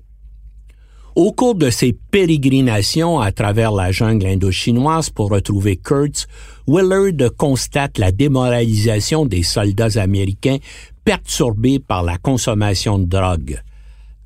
Au 1.16 1.32
cours 1.32 1.54
de 1.54 1.70
ses 1.70 1.94
pérégrinations 1.94 3.18
à 3.18 3.32
travers 3.32 3.72
la 3.72 3.92
jungle 3.92 4.26
indo-chinoise 4.26 5.08
pour 5.08 5.30
retrouver 5.30 5.78
Kurtz, 5.78 6.26
Willard 6.66 7.34
constate 7.38 7.96
la 7.96 8.12
démoralisation 8.12 9.24
des 9.24 9.42
soldats 9.42 9.98
américains 9.98 10.58
perturbés 11.02 11.78
par 11.78 12.02
la 12.02 12.18
consommation 12.18 12.98
de 12.98 13.06
drogue. 13.06 13.62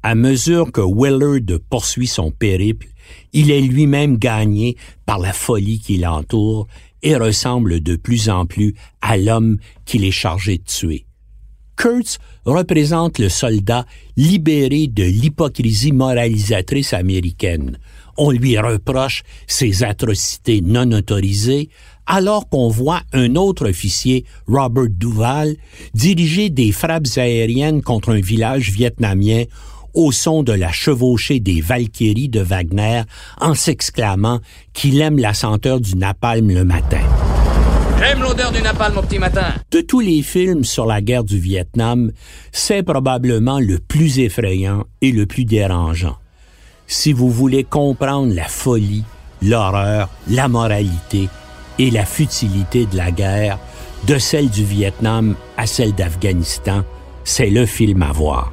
À 0.02 0.14
mesure 0.16 0.72
que 0.72 0.80
Willard 0.80 1.60
poursuit 1.70 2.08
son 2.08 2.32
périple, 2.32 2.88
il 3.32 3.50
est 3.50 3.60
lui-même 3.60 4.16
gagné 4.18 4.76
par 5.06 5.20
la 5.20 5.32
folie 5.32 5.78
qui 5.78 5.98
l'entoure 5.98 6.66
et 7.02 7.16
ressemble 7.16 7.80
de 7.80 7.96
plus 7.96 8.28
en 8.28 8.46
plus 8.46 8.74
à 9.00 9.16
l'homme 9.16 9.58
qu'il 9.84 10.04
est 10.04 10.10
chargé 10.10 10.58
de 10.58 10.64
tuer. 10.64 11.06
Kurtz 11.76 12.18
représente 12.44 13.18
le 13.18 13.28
soldat 13.28 13.86
libéré 14.16 14.88
de 14.88 15.04
l'hypocrisie 15.04 15.92
moralisatrice 15.92 16.92
américaine. 16.92 17.78
On 18.16 18.30
lui 18.30 18.58
reproche 18.58 19.22
ses 19.46 19.82
atrocités 19.82 20.60
non 20.60 20.90
autorisées, 20.92 21.70
alors 22.06 22.48
qu'on 22.48 22.68
voit 22.68 23.02
un 23.12 23.36
autre 23.36 23.68
officier, 23.68 24.24
Robert 24.46 24.90
Duval, 24.90 25.56
diriger 25.94 26.50
des 26.50 26.72
frappes 26.72 27.06
aériennes 27.16 27.82
contre 27.82 28.10
un 28.10 28.20
village 28.20 28.70
vietnamien 28.70 29.44
au 29.94 30.12
son 30.12 30.42
de 30.42 30.52
la 30.52 30.72
chevauchée 30.72 31.40
des 31.40 31.60
Valkyries 31.60 32.28
de 32.28 32.40
Wagner 32.40 33.02
en 33.40 33.54
s'exclamant 33.54 34.40
qu'il 34.72 35.00
aime 35.00 35.18
la 35.18 35.34
senteur 35.34 35.80
du 35.80 35.96
napalm 35.96 36.50
le 36.50 36.64
matin. 36.64 37.00
J'aime 37.98 38.20
l'odeur 38.20 38.50
du 38.50 38.60
napalm 38.62 38.98
au 38.98 39.02
petit 39.02 39.18
matin. 39.18 39.54
De 39.70 39.80
tous 39.80 40.00
les 40.00 40.22
films 40.22 40.64
sur 40.64 40.86
la 40.86 41.00
guerre 41.00 41.22
du 41.22 41.38
Vietnam, 41.38 42.10
c'est 42.50 42.82
probablement 42.82 43.60
le 43.60 43.78
plus 43.78 44.18
effrayant 44.18 44.84
et 45.02 45.12
le 45.12 45.26
plus 45.26 45.44
dérangeant. 45.44 46.16
Si 46.88 47.12
vous 47.12 47.30
voulez 47.30 47.62
comprendre 47.62 48.34
la 48.34 48.48
folie, 48.48 49.04
l'horreur, 49.40 50.08
la 50.28 50.48
moralité 50.48 51.28
et 51.78 51.90
la 51.90 52.04
futilité 52.04 52.86
de 52.86 52.96
la 52.96 53.12
guerre, 53.12 53.58
de 54.06 54.18
celle 54.18 54.50
du 54.50 54.64
Vietnam 54.64 55.36
à 55.56 55.66
celle 55.66 55.94
d'Afghanistan, 55.94 56.82
c'est 57.24 57.50
le 57.50 57.66
film 57.66 58.02
à 58.02 58.10
voir. 58.10 58.52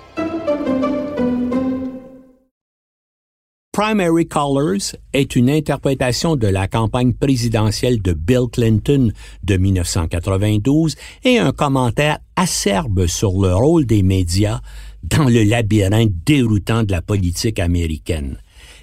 Primary 3.73 4.27
Colors 4.27 4.97
est 5.13 5.37
une 5.37 5.49
interprétation 5.49 6.35
de 6.35 6.47
la 6.47 6.67
campagne 6.67 7.13
présidentielle 7.13 8.01
de 8.01 8.11
Bill 8.11 8.47
Clinton 8.51 9.13
de 9.45 9.55
1992 9.55 10.97
et 11.23 11.37
un 11.37 11.53
commentaire 11.53 12.19
acerbe 12.35 13.07
sur 13.07 13.31
le 13.41 13.55
rôle 13.55 13.85
des 13.85 14.03
médias 14.03 14.59
dans 15.03 15.23
le 15.23 15.43
labyrinthe 15.43 16.11
déroutant 16.25 16.83
de 16.83 16.91
la 16.91 17.01
politique 17.01 17.59
américaine. 17.59 18.39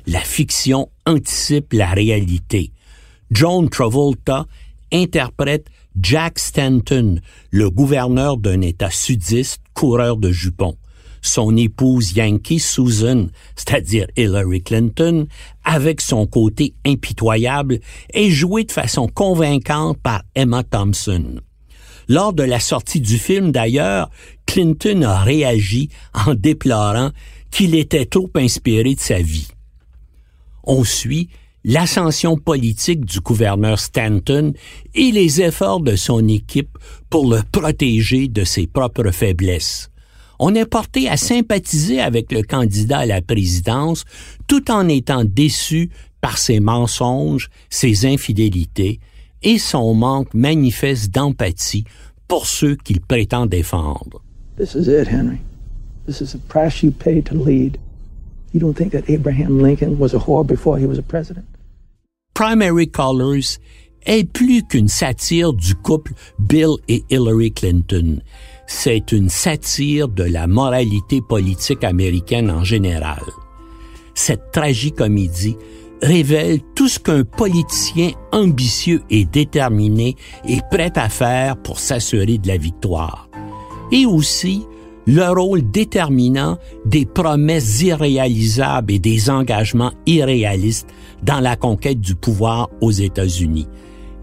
La 0.06 0.20
fiction 0.20 0.88
anticipe 1.04 1.74
la 1.74 1.90
réalité. 1.90 2.72
John 3.30 3.68
Travolta 3.68 4.46
interprète 4.90 5.66
Jack 6.00 6.38
Stanton, 6.38 7.20
le 7.50 7.68
gouverneur 7.68 8.38
d'un 8.38 8.62
État 8.62 8.90
sudiste 8.90 9.60
coureur 9.74 10.16
de 10.16 10.32
jupons 10.32 10.78
son 11.22 11.56
épouse 11.56 12.12
Yankee 12.12 12.58
Susan, 12.58 13.26
c'est-à-dire 13.56 14.06
Hillary 14.16 14.62
Clinton, 14.62 15.26
avec 15.64 16.00
son 16.00 16.26
côté 16.26 16.74
impitoyable, 16.84 17.80
est 18.12 18.30
jouée 18.30 18.64
de 18.64 18.72
façon 18.72 19.08
convaincante 19.08 19.98
par 19.98 20.22
Emma 20.34 20.62
Thompson. 20.62 21.40
Lors 22.08 22.32
de 22.32 22.42
la 22.42 22.58
sortie 22.58 23.00
du 23.00 23.18
film, 23.18 23.52
d'ailleurs, 23.52 24.08
Clinton 24.46 25.02
a 25.02 25.18
réagi 25.18 25.90
en 26.14 26.34
déplorant 26.34 27.10
qu'il 27.50 27.74
était 27.74 28.06
trop 28.06 28.30
inspiré 28.34 28.94
de 28.94 29.00
sa 29.00 29.20
vie. 29.20 29.48
On 30.64 30.84
suit 30.84 31.28
l'ascension 31.64 32.36
politique 32.36 33.04
du 33.04 33.20
gouverneur 33.20 33.78
Stanton 33.78 34.52
et 34.94 35.10
les 35.10 35.42
efforts 35.42 35.80
de 35.80 35.96
son 35.96 36.26
équipe 36.28 36.78
pour 37.10 37.30
le 37.30 37.42
protéger 37.52 38.28
de 38.28 38.44
ses 38.44 38.66
propres 38.66 39.10
faiblesses 39.10 39.87
on 40.38 40.54
est 40.54 40.66
porté 40.66 41.08
à 41.08 41.16
sympathiser 41.16 42.00
avec 42.00 42.32
le 42.32 42.42
candidat 42.42 42.98
à 42.98 43.06
la 43.06 43.22
présidence 43.22 44.04
tout 44.46 44.70
en 44.70 44.88
étant 44.88 45.24
déçu 45.24 45.90
par 46.20 46.38
ses 46.38 46.60
mensonges, 46.60 47.48
ses 47.70 48.06
infidélités 48.06 49.00
et 49.42 49.58
son 49.58 49.94
manque 49.94 50.34
manifeste 50.34 51.10
d'empathie 51.10 51.84
pour 52.26 52.46
ceux 52.46 52.76
qu'il 52.76 53.00
prétend 53.00 53.46
défendre. 53.46 54.22
This 54.56 54.74
is 54.74 54.88
it, 54.88 55.08
Henry. 55.08 55.38
This 56.06 56.20
is 56.20 56.32
the 56.32 56.40
price 56.48 56.82
you 56.82 56.90
pay 56.90 57.22
to 57.22 57.34
lead. 57.34 57.78
You 58.52 58.60
don't 58.60 58.74
think 58.74 58.92
that 58.92 59.08
Abraham 59.08 59.60
Lincoln 59.62 59.98
was 59.98 60.14
a 60.14 60.18
whore 60.18 60.44
before 60.44 60.78
he 60.78 60.86
was 60.86 60.98
a 60.98 61.02
president? 61.02 61.44
Primary 62.34 62.86
Colors 62.88 63.58
est 64.06 64.24
plus 64.24 64.62
qu'une 64.62 64.88
satire 64.88 65.52
du 65.52 65.74
couple 65.74 66.12
Bill 66.38 66.76
et 66.88 67.04
Hillary 67.10 67.52
Clinton 67.52 68.20
c'est 68.68 69.12
une 69.12 69.30
satire 69.30 70.08
de 70.08 70.24
la 70.24 70.46
moralité 70.46 71.22
politique 71.26 71.82
américaine 71.82 72.50
en 72.50 72.64
général. 72.64 73.22
Cette 74.14 74.52
tragicomédie 74.52 75.56
révèle 76.02 76.60
tout 76.76 76.86
ce 76.86 76.98
qu'un 76.98 77.24
politicien 77.24 78.10
ambitieux 78.30 79.00
et 79.08 79.24
déterminé 79.24 80.16
est 80.46 80.62
prêt 80.70 80.92
à 80.96 81.08
faire 81.08 81.56
pour 81.56 81.80
s'assurer 81.80 82.36
de 82.36 82.46
la 82.46 82.58
victoire. 82.58 83.30
Et 83.90 84.04
aussi 84.04 84.66
le 85.06 85.26
rôle 85.30 85.68
déterminant 85.70 86.58
des 86.84 87.06
promesses 87.06 87.80
irréalisables 87.80 88.92
et 88.92 88.98
des 88.98 89.30
engagements 89.30 89.92
irréalistes 90.04 90.88
dans 91.22 91.40
la 91.40 91.56
conquête 91.56 92.00
du 92.00 92.14
pouvoir 92.14 92.68
aux 92.82 92.92
États-Unis. 92.92 93.66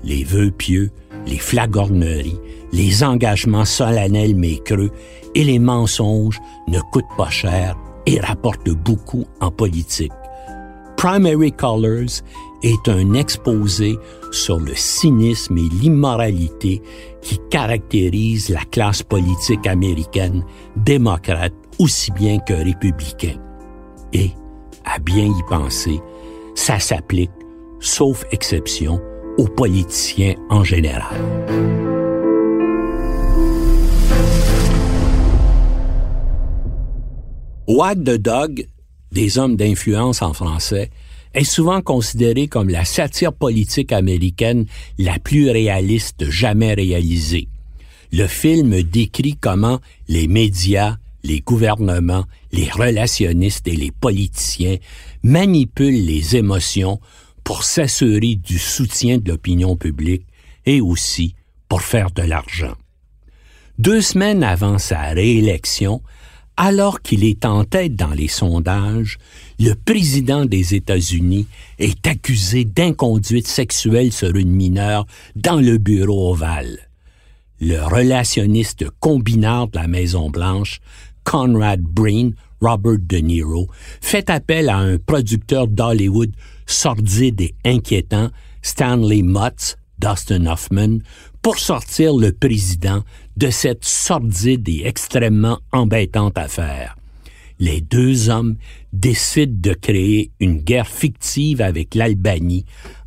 Les 0.03 0.23
vœux 0.23 0.51
pieux, 0.51 0.91
les 1.25 1.37
flagorneries, 1.37 2.39
les 2.71 3.03
engagements 3.03 3.65
solennels 3.65 4.35
mais 4.35 4.57
creux 4.57 4.91
et 5.33 5.43
les 5.43 5.59
mensonges 5.59 6.39
ne 6.67 6.79
coûtent 6.91 7.05
pas 7.17 7.29
cher 7.29 7.75
et 8.05 8.19
rapportent 8.19 8.69
beaucoup 8.69 9.25
en 9.41 9.51
politique. 9.51 10.11
Primary 10.97 11.51
Colors 11.51 12.21
est 12.63 12.89
un 12.89 13.13
exposé 13.13 13.97
sur 14.31 14.59
le 14.59 14.73
cynisme 14.75 15.57
et 15.57 15.69
l'immoralité 15.81 16.81
qui 17.21 17.39
caractérisent 17.49 18.49
la 18.49 18.63
classe 18.71 19.03
politique 19.03 19.67
américaine, 19.67 20.43
démocrate 20.75 21.53
aussi 21.79 22.11
bien 22.11 22.39
que 22.39 22.53
républicain. 22.53 23.35
Et, 24.13 24.31
à 24.85 24.99
bien 24.99 25.25
y 25.25 25.43
penser, 25.49 25.99
ça 26.55 26.79
s'applique, 26.79 27.31
sauf 27.79 28.25
exception, 28.31 28.99
aux 29.37 29.47
politiciens 29.47 30.35
en 30.49 30.63
général. 30.63 31.03
Wag 37.67 38.03
the 38.03 38.17
Dog, 38.17 38.67
des 39.11 39.37
hommes 39.37 39.55
d'influence 39.55 40.21
en 40.21 40.33
français, 40.33 40.91
est 41.33 41.43
souvent 41.43 41.81
considérée 41.81 42.47
comme 42.47 42.69
la 42.69 42.85
satire 42.85 43.33
politique 43.33 43.91
américaine 43.91 44.65
la 44.97 45.19
plus 45.19 45.49
réaliste 45.49 46.29
jamais 46.29 46.73
réalisée. 46.73 47.49
Le 48.11 48.27
film 48.27 48.81
décrit 48.83 49.35
comment 49.35 49.79
les 50.07 50.27
médias, 50.27 50.97
les 51.23 51.41
gouvernements, 51.41 52.25
les 52.51 52.69
relationnistes 52.69 53.67
et 53.67 53.75
les 53.75 53.91
politiciens 53.91 54.77
manipulent 55.23 56.05
les 56.05 56.37
émotions 56.37 56.99
pour 57.45 57.63
s'assurer 57.63 58.35
du 58.35 58.59
soutien 58.59 59.19
de 59.19 59.29
l'opinion 59.29 59.77
publique 59.77 60.25
et 60.65 60.81
aussi 60.81 61.35
pour 61.69 61.83
faire 61.83 62.11
de 62.11 62.23
l'argent. 62.23 62.73
Deux 63.77 64.01
semaines 64.01 64.43
avant 64.43 64.79
sa 64.79 65.01
réélection, 65.09 66.01
alors 66.57 67.01
qu'il 67.01 67.23
est 67.23 67.45
en 67.45 67.63
tête 67.63 67.95
dans 67.95 68.13
les 68.13 68.29
sondages, 68.29 69.19
le 69.59 69.73
président 69.73 70.45
des 70.45 70.73
États-Unis 70.73 71.47
est 71.77 72.07
accusé 72.07 72.65
d'inconduite 72.65 73.47
sexuelle 73.47 74.11
sur 74.11 74.35
une 74.35 74.51
mineure 74.51 75.05
dans 75.35 75.59
le 75.61 75.77
bureau 75.77 76.31
ovale. 76.31 76.89
Le 77.61 77.79
relationniste 77.79 78.85
combinard 78.99 79.67
de 79.67 79.77
la 79.77 79.87
Maison-Blanche, 79.87 80.79
Conrad 81.23 81.81
Breen, 81.81 82.33
Robert 82.59 82.97
De 82.99 83.17
Niro, 83.17 83.67
fait 84.01 84.29
appel 84.29 84.69
à 84.69 84.77
un 84.77 84.97
producteur 84.97 85.67
d'Hollywood 85.67 86.31
sordide 86.65 87.41
et 87.41 87.55
inquiétant, 87.65 88.29
Stanley 88.61 89.21
Mutz, 89.21 89.77
Dustin 89.99 90.45
Hoffman, 90.45 90.99
pour 91.41 91.59
sortir 91.59 92.15
le 92.15 92.31
président 92.31 93.03
de 93.37 93.49
cette 93.49 93.85
sordide 93.85 94.67
et 94.67 94.83
extrêmement 94.85 95.59
embêtante 95.71 96.37
affaire. 96.37 96.95
Les 97.59 97.81
deux 97.81 98.29
hommes 98.29 98.55
décident 98.91 99.55
de 99.55 99.73
créer 99.73 100.31
une 100.39 100.57
guerre 100.57 100.87
fictive 100.87 101.61
avec 101.61 101.95
l'Albanie 101.95 102.65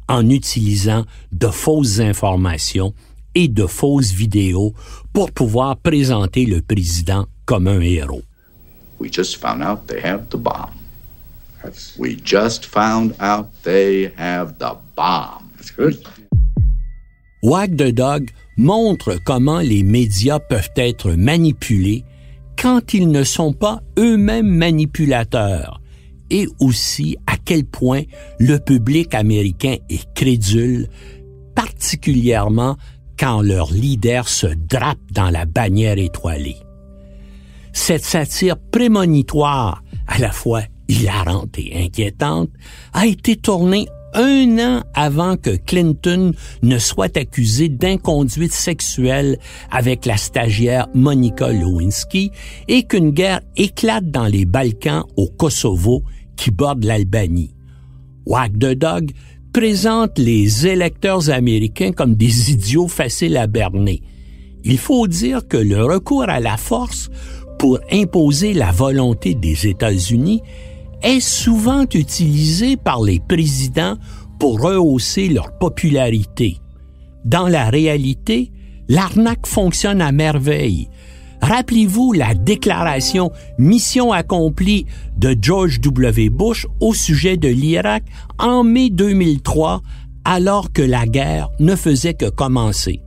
en 0.09 0.29
utilisant 0.31 1.05
de 1.33 1.49
fausses 1.49 2.01
informations 2.01 2.95
et 3.35 3.49
de 3.49 3.67
fausses 3.67 4.13
vidéos 4.13 4.73
pour 5.13 5.33
pouvoir 5.33 5.77
présenter 5.77 6.47
le 6.47 6.63
président 6.63 7.27
comme 7.45 7.69
un 7.69 7.81
héros. 7.81 8.23
We 11.99 12.17
just 12.25 12.67
found 12.67 13.15
out 13.21 13.49
they 13.63 14.13
have 14.17 14.59
the 14.59 14.77
bomb. 14.95 15.51
That's 15.57 15.71
good. 15.71 15.99
Wag 17.43 17.77
the 17.77 17.93
Dog 17.93 18.31
montre 18.57 19.19
comment 19.25 19.61
les 19.61 19.83
médias 19.83 20.41
peuvent 20.41 20.71
être 20.77 21.13
manipulés 21.13 22.05
quand 22.61 22.93
ils 22.95 23.09
ne 23.09 23.23
sont 23.23 23.53
pas 23.53 23.81
eux-mêmes 23.99 24.49
manipulateurs 24.49 25.81
et 26.31 26.47
aussi 26.61 27.17
à 27.27 27.37
quel 27.43 27.65
point 27.65 28.03
le 28.39 28.59
public 28.59 29.15
américain 29.15 29.77
est 29.89 30.13
crédule, 30.15 30.89
particulièrement 31.55 32.77
quand 33.19 33.41
leur 33.41 33.73
leader 33.73 34.29
se 34.29 34.47
drape 34.47 34.99
dans 35.13 35.31
la 35.31 35.47
bannière 35.47 35.99
étoilée. 35.99 36.57
Cette 37.73 38.05
satire 38.05 38.57
prémonitoire, 38.59 39.83
à 40.07 40.19
la 40.19 40.33
fois 40.33 40.63
hilarante 40.89 41.59
et 41.59 41.85
inquiétante, 41.85 42.51
a 42.93 43.07
été 43.07 43.37
tournée 43.37 43.87
un 44.15 44.59
an 44.59 44.83
avant 44.95 45.37
que 45.37 45.57
Clinton 45.57 46.33
ne 46.63 46.79
soit 46.79 47.17
accusé 47.17 47.69
d'inconduite 47.69 48.53
sexuelle 48.53 49.39
avec 49.71 50.07
la 50.07 50.17
stagiaire 50.17 50.89
Monica 50.95 51.53
Lewinsky 51.53 52.31
et 52.69 52.85
qu'une 52.85 53.11
guerre 53.11 53.41
éclate 53.57 54.11
dans 54.11 54.27
les 54.27 54.47
Balkans 54.47 55.05
au 55.17 55.29
Kosovo 55.29 56.03
qui 56.37 56.51
borde 56.51 56.85
l'Albanie. 56.85 57.55
Wag 58.27 58.59
the 58.59 58.75
Dog 58.75 59.13
présente 59.53 60.19
les 60.19 60.67
électeurs 60.67 61.31
américains 61.31 61.93
comme 61.93 62.15
des 62.15 62.51
idiots 62.53 62.89
faciles 62.89 63.37
à 63.37 63.47
berner. 63.47 64.03
Il 64.65 64.79
faut 64.79 65.07
dire 65.07 65.47
que 65.47 65.57
le 65.57 65.85
recours 65.85 66.29
à 66.29 66.41
la 66.41 66.57
force 66.57 67.11
pour 67.59 67.79
imposer 67.91 68.55
la 68.55 68.71
volonté 68.71 69.35
des 69.35 69.67
États-Unis 69.67 70.43
est 71.03 71.21
souvent 71.21 71.85
utilisé 71.95 72.77
par 72.77 73.03
les 73.03 73.21
présidents 73.21 73.97
pour 74.39 74.61
rehausser 74.61 75.29
leur 75.29 75.57
popularité. 75.59 76.59
Dans 77.25 77.49
la 77.49 77.71
réalité, 77.71 78.53
l'arnaque 78.89 79.47
fonctionne 79.47 80.01
à 80.01 80.13
merveille. 80.13 80.89
Rappelez-vous 81.41 82.13
la 82.13 82.35
déclaration 82.35 83.31
Mission 83.59 84.13
accomplie 84.13 84.87
de 85.17 85.37
George 85.41 85.81
W. 85.81 86.31
Bush 86.31 86.67
au 86.81 86.95
sujet 86.95 87.37
de 87.37 87.49
l'Irak 87.49 88.05
en 88.39 88.65
mai 88.65 88.91
2003, 88.91 89.83
alors 90.25 90.73
que 90.73 90.83
la 90.83 91.07
guerre 91.07 91.49
ne 91.61 91.77
faisait 91.77 92.15
que 92.15 92.29
commencer. 92.29 93.03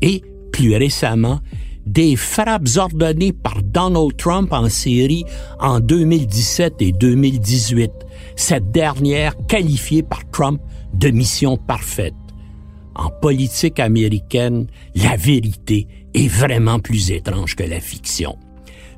Et, 0.00 0.22
plus 0.52 0.76
récemment, 0.76 1.40
des 1.86 2.16
frappes 2.16 2.68
ordonnées 2.76 3.32
par 3.32 3.62
Donald 3.62 4.16
Trump 4.16 4.52
en 4.52 4.68
Syrie 4.68 5.24
en 5.60 5.80
2017 5.80 6.74
et 6.80 6.92
2018, 6.92 7.90
cette 8.34 8.70
dernière 8.72 9.34
qualifiée 9.46 10.02
par 10.02 10.28
Trump 10.30 10.60
de 10.94 11.10
mission 11.10 11.56
parfaite. 11.56 12.14
En 12.94 13.10
politique 13.10 13.78
américaine, 13.78 14.66
la 14.94 15.16
vérité 15.16 15.86
est 16.14 16.28
vraiment 16.28 16.80
plus 16.80 17.10
étrange 17.10 17.54
que 17.54 17.62
la 17.62 17.80
fiction. 17.80 18.36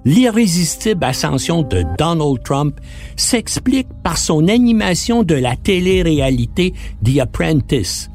L'irrésistible 0.05 1.05
ascension 1.05 1.63
de 1.63 1.85
Donald 1.99 2.43
Trump 2.45 2.81
s'explique 3.17 3.89
par 4.05 4.17
son 4.17 4.49
animation 4.49 5.25
de 5.25 5.35
la 5.35 5.57
télé-réalité 5.57 6.73
The 7.05 7.19
Apprentice, 7.19 8.09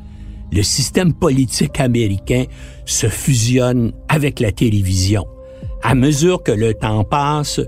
le 0.53 0.61
système 0.61 1.13
politique 1.13 1.79
américain 1.79 2.45
se 2.85 3.07
fusionne 3.07 3.91
avec 4.07 4.39
la 4.39 4.51
télévision. 4.51 5.25
À 5.81 5.95
mesure 5.95 6.43
que 6.43 6.51
le 6.51 6.75
temps 6.75 7.03
passe, 7.03 7.59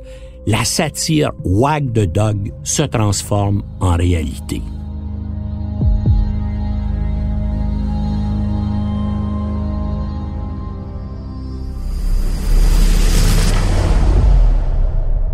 la 0.46 0.64
satire 0.64 1.32
Wag 1.44 1.92
the 1.94 2.06
Dog 2.06 2.54
se 2.64 2.84
transforme 2.84 3.64
en 3.80 3.96
réalité. 3.96 4.62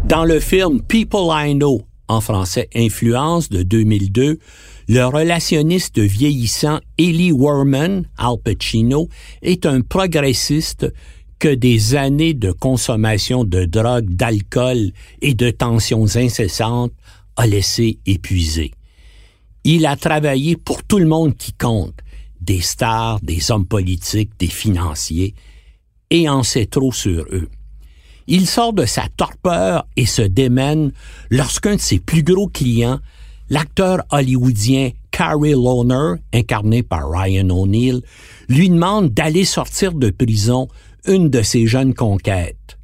Dans 0.06 0.26
le 0.26 0.40
film 0.40 0.82
People 0.82 1.30
I 1.32 1.54
Know, 1.54 1.82
en 2.08 2.22
français 2.22 2.70
Influence 2.76 3.50
de 3.50 3.64
2002, 3.64 4.40
le 4.88 5.06
relationniste 5.06 6.00
vieillissant 6.00 6.80
Eli 6.98 7.32
Warman, 7.32 8.08
Al 8.18 8.38
Pacino, 8.44 9.08
est 9.42 9.66
un 9.66 9.82
progressiste 9.82 10.92
que 11.40 11.48
des 11.54 11.96
années 11.96 12.34
de 12.34 12.52
consommation 12.52 13.44
de 13.44 13.66
drogue, 13.66 14.10
d'alcool 14.10 14.92
et 15.22 15.34
de 15.34 15.50
tensions 15.50 16.16
incessantes 16.16 16.94
a 17.36 17.48
laissé 17.48 18.00
épuiser. 18.06 18.72
Il 19.64 19.86
a 19.86 19.96
travaillé 19.96 20.58
pour 20.58 20.84
tout 20.84 21.00
le 21.00 21.08
monde 21.08 21.36
qui 21.36 21.54
compte, 21.54 22.00
des 22.40 22.62
stars, 22.62 23.20
des 23.22 23.52
hommes 23.52 23.66
politiques, 23.66 24.32
des 24.40 24.48
financiers, 24.48 25.34
et 26.10 26.28
en 26.28 26.44
sait 26.44 26.66
trop 26.66 26.92
sur 26.92 27.26
eux. 27.32 27.50
Il 28.34 28.48
sort 28.48 28.72
de 28.72 28.86
sa 28.86 29.04
torpeur 29.18 29.86
et 29.98 30.06
se 30.06 30.22
démène 30.22 30.94
lorsqu'un 31.30 31.76
de 31.76 31.82
ses 31.82 32.00
plus 32.00 32.24
gros 32.24 32.48
clients 32.48 33.00
l'acteur 33.50 34.04
hollywoodien 34.10 34.92
Carrie 35.12 35.52
Lohner, 35.52 36.14
incarné 36.34 36.82
par 36.82 37.12
Ryan 37.12 37.50
O'Neill, 37.50 38.02
lui 38.48 38.70
demande 38.70 39.10
d'aller 39.10 39.44
sortir 39.44 39.92
de 39.92 40.12
prison 40.12 40.70
une 41.06 41.30
de 41.30 41.42
ses 41.42 41.68
jeunes 41.68 41.94
conquêtes. 41.94 42.78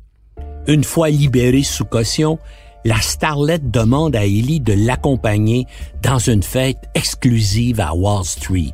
Une 0.67 0.83
fois 0.83 1.09
libérée 1.09 1.63
sous 1.63 1.85
caution, 1.85 2.39
la 2.83 2.99
starlette 2.99 3.71
demande 3.71 4.17
à 4.17 4.25
Ellie 4.25 4.59
de 4.59 4.73
l'accompagner 4.73 5.65
dans 6.03 6.19
une 6.19 6.43
fête 6.43 6.89
exclusive 6.93 7.79
à 7.79 7.95
Wall 7.95 8.25
Street. 8.25 8.73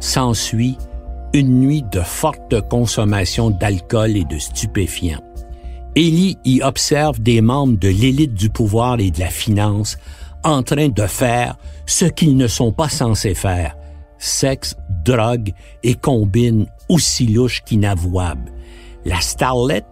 S'ensuit 0.00 0.76
une 1.32 1.60
nuit 1.60 1.82
de 1.90 2.00
forte 2.00 2.60
consommation 2.68 3.48
d'alcool 3.48 4.18
et 4.18 4.24
de 4.24 4.38
stupéfiants. 4.38 5.22
Ellie 5.98 6.38
y 6.44 6.62
observe 6.62 7.18
des 7.20 7.40
membres 7.40 7.76
de 7.76 7.88
l'élite 7.88 8.32
du 8.32 8.50
pouvoir 8.50 9.00
et 9.00 9.10
de 9.10 9.18
la 9.18 9.30
finance 9.30 9.98
en 10.44 10.62
train 10.62 10.90
de 10.90 11.06
faire 11.08 11.56
ce 11.86 12.04
qu'ils 12.04 12.36
ne 12.36 12.46
sont 12.46 12.70
pas 12.70 12.88
censés 12.88 13.34
faire. 13.34 13.76
Sexe, 14.16 14.76
drogue 15.04 15.52
et 15.82 15.96
combine 15.96 16.66
aussi 16.88 17.26
louche 17.26 17.64
qu'inavouable. 17.66 18.52
La 19.04 19.20
starlette 19.20 19.86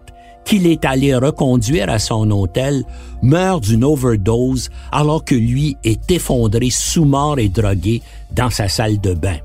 qu'il 0.45 0.65
est 0.65 0.85
allé 0.85 1.13
reconduire 1.13 1.89
à 1.89 1.99
son 1.99 2.31
hôtel 2.31 2.85
meurt 3.21 3.63
d'une 3.63 3.83
overdose 3.83 4.69
alors 4.93 5.25
que 5.25 5.35
lui 5.35 5.75
est 5.83 6.09
effondré 6.09 6.69
sous 6.69 7.03
mort 7.03 7.37
et 7.37 7.49
drogué 7.49 8.01
dans 8.31 8.49
sa 8.49 8.69
salle 8.69 9.01
de 9.01 9.13
bain. 9.13 9.39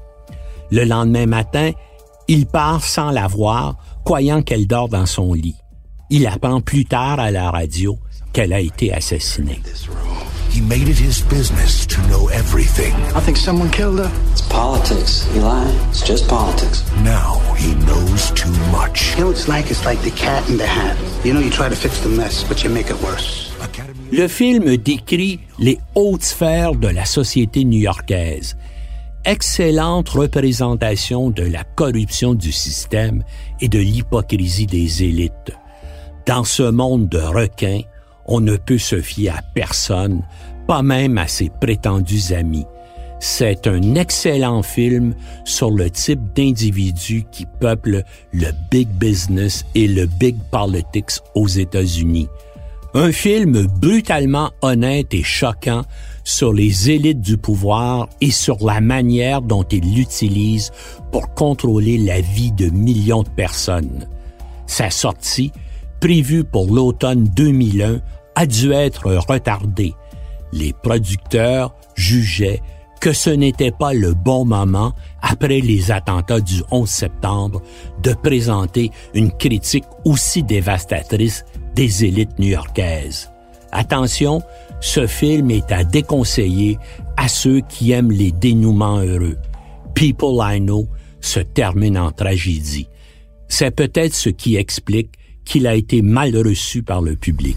Le 0.70 0.84
lendemain 0.84 1.26
matin, 1.26 1.72
il 2.28 2.46
part 2.46 2.84
sans 2.84 3.10
la 3.10 3.26
voir, 3.26 3.78
croyant 4.04 4.42
qu'elle 4.42 4.68
dort 4.68 4.88
dans 4.88 5.06
son 5.06 5.34
lit. 5.34 5.61
Il 6.14 6.26
apprend 6.26 6.60
plus 6.60 6.84
tard 6.84 7.18
à 7.18 7.30
la 7.30 7.50
radio 7.50 7.98
qu'elle 8.34 8.52
a 8.52 8.60
été 8.60 8.92
assassinée. 8.92 9.62
he 10.50 10.60
made 10.60 10.86
it 10.86 10.98
his 10.98 11.22
business 11.30 11.86
to 11.86 11.98
know 12.08 12.28
everything. 12.28 12.92
I 13.16 13.20
think 13.20 13.38
someone 13.38 13.70
killed 13.70 13.98
her. 13.98 14.12
It's 14.32 14.42
politics, 14.42 15.26
Eli. 15.34 15.64
It's 15.88 16.06
just 16.06 16.28
politics. 16.28 16.84
Now 17.02 17.40
he 17.56 17.74
knows 17.86 18.30
too 18.32 18.52
much. 18.70 19.16
You 19.16 19.24
know, 19.24 19.30
it's 19.30 19.48
like 19.48 19.70
it's 19.70 19.86
like 19.86 20.02
the 20.02 20.10
cat 20.10 20.46
in 20.50 20.58
the 20.58 20.66
hat. 20.66 20.98
You 21.24 21.32
know, 21.32 21.40
you 21.40 21.48
try 21.48 21.70
to 21.70 21.74
fix 21.74 22.00
the 22.00 22.10
mess, 22.10 22.44
but 22.44 22.62
you 22.62 22.68
make 22.68 22.90
it 22.90 23.00
worse. 23.02 23.50
Le 24.10 24.28
film 24.28 24.76
décrit 24.76 25.40
les 25.58 25.78
hautes 25.94 26.24
sphères 26.24 26.74
de 26.74 26.88
la 26.88 27.06
société 27.06 27.64
new-yorkaise. 27.64 28.58
Excellente 29.24 30.10
représentation 30.10 31.30
de 31.30 31.44
la 31.44 31.64
corruption 31.64 32.34
du 32.34 32.52
système 32.52 33.22
et 33.62 33.68
de 33.70 33.78
l'hypocrisie 33.78 34.66
des 34.66 35.04
élites. 35.04 35.54
Dans 36.26 36.44
ce 36.44 36.62
monde 36.62 37.08
de 37.08 37.18
requins, 37.18 37.80
on 38.26 38.40
ne 38.40 38.56
peut 38.56 38.78
se 38.78 39.00
fier 39.00 39.30
à 39.30 39.42
personne, 39.54 40.22
pas 40.66 40.82
même 40.82 41.18
à 41.18 41.26
ses 41.26 41.50
prétendus 41.60 42.32
amis. 42.32 42.66
C'est 43.18 43.66
un 43.66 43.94
excellent 43.94 44.62
film 44.62 45.14
sur 45.44 45.70
le 45.70 45.90
type 45.90 46.32
d'individus 46.34 47.24
qui 47.30 47.46
peuplent 47.60 48.04
le 48.32 48.48
big 48.70 48.88
business 48.88 49.64
et 49.74 49.86
le 49.86 50.06
big 50.06 50.36
politics 50.50 51.20
aux 51.34 51.46
États-Unis. 51.46 52.28
Un 52.94 53.10
film 53.10 53.66
brutalement 53.80 54.50
honnête 54.60 55.14
et 55.14 55.22
choquant 55.22 55.82
sur 56.24 56.52
les 56.52 56.90
élites 56.90 57.20
du 57.20 57.36
pouvoir 57.36 58.08
et 58.20 58.30
sur 58.30 58.64
la 58.64 58.80
manière 58.80 59.40
dont 59.40 59.62
ils 59.62 59.94
l'utilisent 59.94 60.72
pour 61.10 61.32
contrôler 61.34 61.98
la 61.98 62.20
vie 62.20 62.52
de 62.52 62.70
millions 62.70 63.22
de 63.22 63.30
personnes. 63.30 64.08
Sa 64.66 64.90
sortie, 64.90 65.52
prévue 66.02 66.42
pour 66.42 66.74
l'automne 66.74 67.22
2001, 67.36 68.00
a 68.34 68.46
dû 68.46 68.72
être 68.72 69.14
retardée. 69.28 69.94
Les 70.52 70.72
producteurs 70.72 71.76
jugeaient 71.94 72.60
que 73.00 73.12
ce 73.12 73.30
n'était 73.30 73.70
pas 73.70 73.94
le 73.94 74.12
bon 74.12 74.44
moment, 74.44 74.94
après 75.22 75.60
les 75.60 75.92
attentats 75.92 76.40
du 76.40 76.60
11 76.72 76.88
septembre, 76.88 77.62
de 78.02 78.14
présenter 78.14 78.90
une 79.14 79.30
critique 79.30 79.84
aussi 80.04 80.42
dévastatrice 80.42 81.44
des 81.76 82.04
élites 82.04 82.36
new-yorkaises. 82.38 83.30
Attention, 83.70 84.42
ce 84.80 85.06
film 85.06 85.52
est 85.52 85.70
à 85.70 85.84
déconseiller 85.84 86.78
à 87.16 87.28
ceux 87.28 87.60
qui 87.60 87.92
aiment 87.92 88.10
les 88.10 88.32
dénouements 88.32 88.98
heureux. 88.98 89.38
People 89.94 90.40
I 90.40 90.60
Know 90.60 90.88
se 91.20 91.38
termine 91.38 91.96
en 91.96 92.10
tragédie. 92.10 92.88
C'est 93.46 93.70
peut-être 93.70 94.14
ce 94.14 94.30
qui 94.30 94.56
explique 94.56 95.12
qu'il 95.44 95.66
a 95.66 95.74
été 95.74 96.02
mal 96.02 96.36
reçu 96.36 96.82
par 96.82 97.02
le 97.02 97.16
public. 97.16 97.56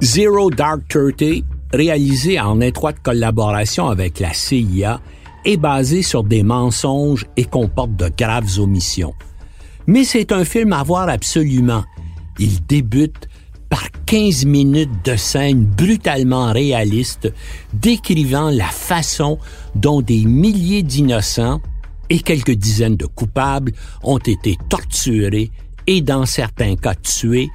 Zero 0.00 0.50
Dark 0.50 0.88
Thirty 0.88 1.44
réalisé 1.72 2.40
en 2.40 2.60
étroite 2.60 2.96
collaboration 3.02 3.88
avec 3.88 4.20
la 4.20 4.32
CIA, 4.32 5.00
est 5.44 5.56
basé 5.56 6.02
sur 6.02 6.24
des 6.24 6.42
mensonges 6.42 7.26
et 7.36 7.44
comporte 7.44 7.96
de 7.96 8.10
graves 8.16 8.58
omissions. 8.58 9.14
Mais 9.86 10.04
c'est 10.04 10.32
un 10.32 10.44
film 10.44 10.72
à 10.72 10.82
voir 10.82 11.08
absolument. 11.08 11.84
Il 12.38 12.64
débute 12.66 13.28
par 13.70 13.86
15 14.04 14.44
minutes 14.44 15.04
de 15.04 15.16
scène 15.16 15.64
brutalement 15.64 16.52
réaliste 16.52 17.32
décrivant 17.72 18.50
la 18.50 18.66
façon 18.66 19.38
dont 19.74 20.02
des 20.02 20.24
milliers 20.24 20.82
d'innocents 20.82 21.62
et 22.10 22.18
quelques 22.18 22.50
dizaines 22.50 22.96
de 22.96 23.06
coupables 23.06 23.72
ont 24.02 24.18
été 24.18 24.58
torturés 24.68 25.50
et 25.86 26.02
dans 26.02 26.26
certains 26.26 26.76
cas 26.76 26.96
tués 26.96 27.48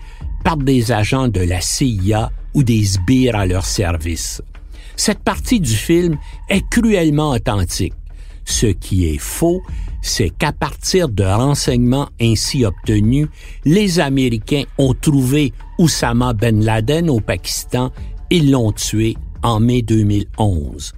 par 0.44 0.58
des 0.58 0.92
agents 0.92 1.28
de 1.28 1.42
la 1.42 1.60
CIA 1.60 2.32
ou 2.54 2.64
des 2.64 2.84
sbires 2.84 3.36
à 3.36 3.46
leur 3.46 3.66
service. 3.66 4.42
Cette 4.96 5.20
partie 5.20 5.60
du 5.60 5.74
film 5.74 6.18
est 6.50 6.68
cruellement 6.70 7.32
authentique. 7.32 7.94
Ce 8.46 8.68
qui 8.68 9.08
est 9.08 9.18
faux, 9.18 9.62
c'est 10.06 10.30
qu'à 10.30 10.52
partir 10.52 11.10
de 11.10 11.24
renseignements 11.24 12.10
ainsi 12.22 12.64
obtenus, 12.64 13.28
les 13.66 14.00
Américains 14.00 14.66
ont 14.78 14.94
trouvé 14.94 15.52
Oussama 15.80 16.34
Ben 16.34 16.64
Laden 16.64 17.10
au 17.10 17.20
Pakistan 17.20 17.92
et 18.30 18.40
l'ont 18.40 18.72
tué 18.72 19.18
en 19.42 19.60
mai 19.60 19.82
2011. 19.82 20.94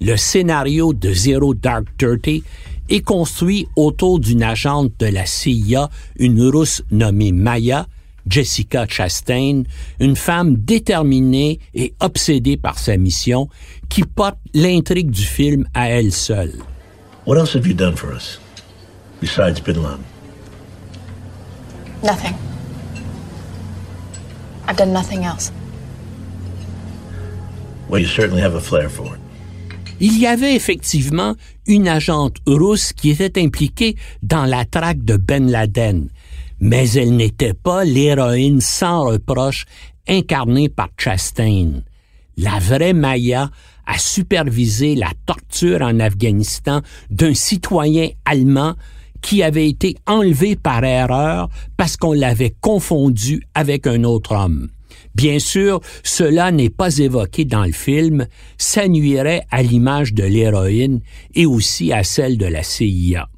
Le 0.00 0.16
scénario 0.16 0.92
de 0.92 1.12
Zero 1.12 1.54
Dark 1.54 1.84
Thirty 1.96 2.42
est 2.88 3.02
construit 3.02 3.68
autour 3.76 4.18
d'une 4.18 4.42
agente 4.42 4.90
de 4.98 5.06
la 5.06 5.24
CIA, 5.24 5.88
une 6.16 6.42
Russe 6.42 6.82
nommée 6.90 7.30
Maya, 7.30 7.86
Jessica 8.26 8.86
Chastain, 8.88 9.62
une 10.00 10.16
femme 10.16 10.56
déterminée 10.56 11.60
et 11.74 11.94
obsédée 12.00 12.56
par 12.56 12.80
sa 12.80 12.96
mission 12.96 13.48
qui 13.88 14.02
porte 14.02 14.38
l'intrigue 14.52 15.12
du 15.12 15.22
film 15.22 15.64
à 15.74 15.90
elle 15.90 16.12
seule. 16.12 16.54
What 17.24 17.38
else 17.38 17.54
have 17.54 17.66
you 17.66 17.74
done 17.74 17.94
for 17.94 18.12
us 18.12 18.38
besides 19.20 19.60
Bin 19.60 19.80
Laden? 19.80 20.04
Nothing. 22.02 22.34
I've 24.66 24.76
done 24.76 24.92
nothing 24.92 25.24
else. 25.24 25.52
Well, 27.88 28.00
you 28.00 28.08
certainly 28.08 28.42
have 28.42 28.54
a 28.54 28.60
flair 28.60 28.88
for 28.88 29.14
it. 29.14 29.20
Il 30.00 30.18
y 30.18 30.26
avait 30.26 30.56
effectivement 30.56 31.36
une 31.66 31.86
agente 31.86 32.38
russe 32.44 32.92
qui 32.92 33.10
était 33.10 33.40
impliquée 33.40 33.96
dans 34.20 34.46
la 34.46 34.64
traque 34.64 35.04
de 35.04 35.16
Ben 35.16 35.48
Laden, 35.48 36.08
mais 36.58 36.90
elle 36.94 37.14
n'était 37.14 37.54
pas 37.54 37.84
l'héroïne 37.84 38.60
sans 38.60 39.04
reproche 39.04 39.64
incarnée 40.08 40.68
par 40.68 40.88
Chastain. 40.98 41.82
La 42.36 42.58
vraie 42.58 42.94
Maya 42.94 43.50
a 43.86 43.98
supervisé 43.98 44.94
la 44.94 45.10
torture 45.26 45.82
en 45.82 46.00
Afghanistan 46.00 46.80
d'un 47.10 47.34
citoyen 47.34 48.08
allemand 48.24 48.74
qui 49.20 49.42
avait 49.42 49.68
été 49.68 49.96
enlevé 50.06 50.56
par 50.56 50.84
erreur 50.84 51.48
parce 51.76 51.96
qu'on 51.96 52.12
l'avait 52.12 52.54
confondu 52.60 53.42
avec 53.54 53.86
un 53.86 54.04
autre 54.04 54.32
homme. 54.34 54.68
Bien 55.14 55.38
sûr, 55.38 55.80
cela 56.02 56.50
n'est 56.52 56.70
pas 56.70 56.98
évoqué 56.98 57.44
dans 57.44 57.64
le 57.64 57.72
film, 57.72 58.26
ça 58.56 58.88
nuirait 58.88 59.42
à 59.50 59.62
l'image 59.62 60.14
de 60.14 60.24
l'héroïne 60.24 61.00
et 61.34 61.46
aussi 61.46 61.92
à 61.92 62.02
celle 62.02 62.38
de 62.38 62.46
la 62.46 62.62
CIA. 62.62 63.28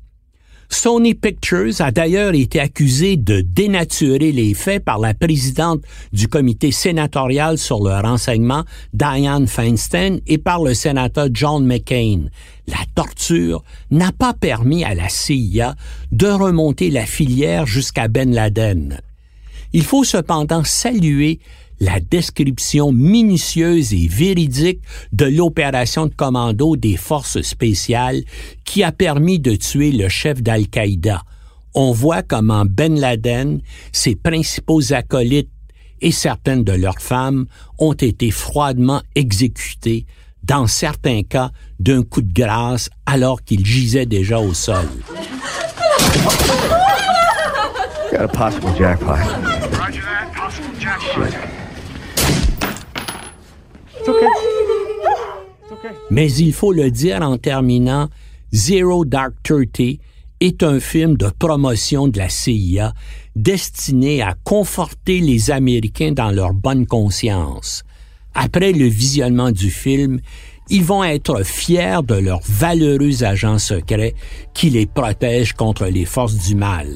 Sony 0.75 1.15
Pictures 1.15 1.81
a 1.81 1.93
d'ailleurs 1.93 2.35
été 2.35 2.59
accusé 2.59 3.17
de 3.17 3.41
dénaturer 3.41 4.33
les 4.33 4.55
faits 4.55 4.85
par 4.85 4.99
la 4.99 5.15
présidente 5.15 5.83
du 6.13 6.27
comité 6.27 6.73
sénatorial 6.73 7.59
sur 7.59 7.83
le 7.83 7.93
renseignement, 7.93 8.65
Dianne 8.93 9.47
Feinstein, 9.47 10.19
et 10.27 10.37
par 10.37 10.63
le 10.63 10.75
sénateur 10.75 11.29
John 11.33 11.65
McCain. 11.65 12.25
La 12.67 12.81
torture 12.97 13.63
n'a 13.93 14.11
pas 14.11 14.35
permis 14.35 14.85
à 14.85 14.95
la 14.95 15.09
CIA 15.09 15.77
de 16.11 16.27
remonter 16.27 16.91
la 16.91 17.07
filière 17.07 17.67
jusqu'à 17.67 18.09
Ben 18.09 18.35
Laden. 18.35 19.01
Il 19.73 19.85
faut 19.85 20.05
cependant 20.05 20.65
saluer 20.65 21.39
la 21.81 22.01
description 22.01 22.93
minutieuse 22.93 23.93
et 23.93 24.09
véridique 24.09 24.81
de 25.13 25.27
l'opération 25.27 26.07
de 26.07 26.15
commando 26.15 26.77
des 26.77 26.97
forces 26.97 27.43
spéciales 27.43 28.23
qui 28.65 28.83
a 28.83 28.93
permis 28.93 29.39
de 29.39 29.55
tuer 29.57 29.93
le 29.93 30.09
chef 30.09 30.43
d'Al-Qaïda. 30.43 31.23
On 31.75 31.93
voit 31.93 32.23
comment 32.23 32.65
Ben 32.65 32.99
Laden, 32.99 33.61
ses 33.93 34.15
principaux 34.15 34.93
acolytes 34.93 35.51
et 36.01 36.13
certaines 36.13 36.65
de 36.65 36.73
leurs 36.73 37.01
femmes 37.01 37.47
ont 37.79 37.95
été 37.95 38.31
froidement 38.31 39.03
exécutés, 39.15 40.07
dans 40.43 40.67
certains 40.67 41.23
cas 41.23 41.51
d'un 41.81 42.03
coup 42.03 42.23
de 42.23 42.33
grâce 42.33 42.91
alors 43.07 43.43
qu'ils 43.43 43.65
gisaient 43.65 44.07
déjà 44.07 44.39
au 44.39 44.55
sol. 44.55 44.87
Got 48.15 48.23
a 48.23 48.29
possible 48.29 48.73
jackpot. 48.77 49.19
Mais 56.11 56.33
il 56.33 56.53
faut 56.53 56.73
le 56.73 56.91
dire 56.91 57.23
en 57.23 57.37
terminant, 57.39 58.09
Zero 58.53 59.05
Dark 59.05 59.35
Thirty 59.43 60.01
est 60.41 60.63
un 60.63 60.81
film 60.81 61.17
de 61.17 61.29
promotion 61.39 62.09
de 62.09 62.19
la 62.19 62.29
CIA 62.29 62.93
destiné 63.35 64.23
à 64.23 64.35
conforter 64.45 65.21
les 65.21 65.51
Américains 65.51 66.13
dans 66.13 66.31
leur 66.31 66.53
bonne 66.53 66.87
conscience. 66.87 67.83
Après 68.35 68.73
le 68.73 68.87
visionnement 68.87 69.51
du 69.51 69.71
film, 69.71 70.21
ils 70.71 70.85
vont 70.85 71.05
être 71.05 71.45
fiers 71.45 72.01
de 72.07 72.15
leurs 72.15 72.43
valeureux 72.45 73.23
agents 73.23 73.59
secrets 73.59 74.15
qui 74.55 74.71
les 74.71 74.87
protègent 74.87 75.53
contre 75.53 75.87
les 75.87 76.05
forces 76.05 76.37
du 76.37 76.55
mal. 76.55 76.89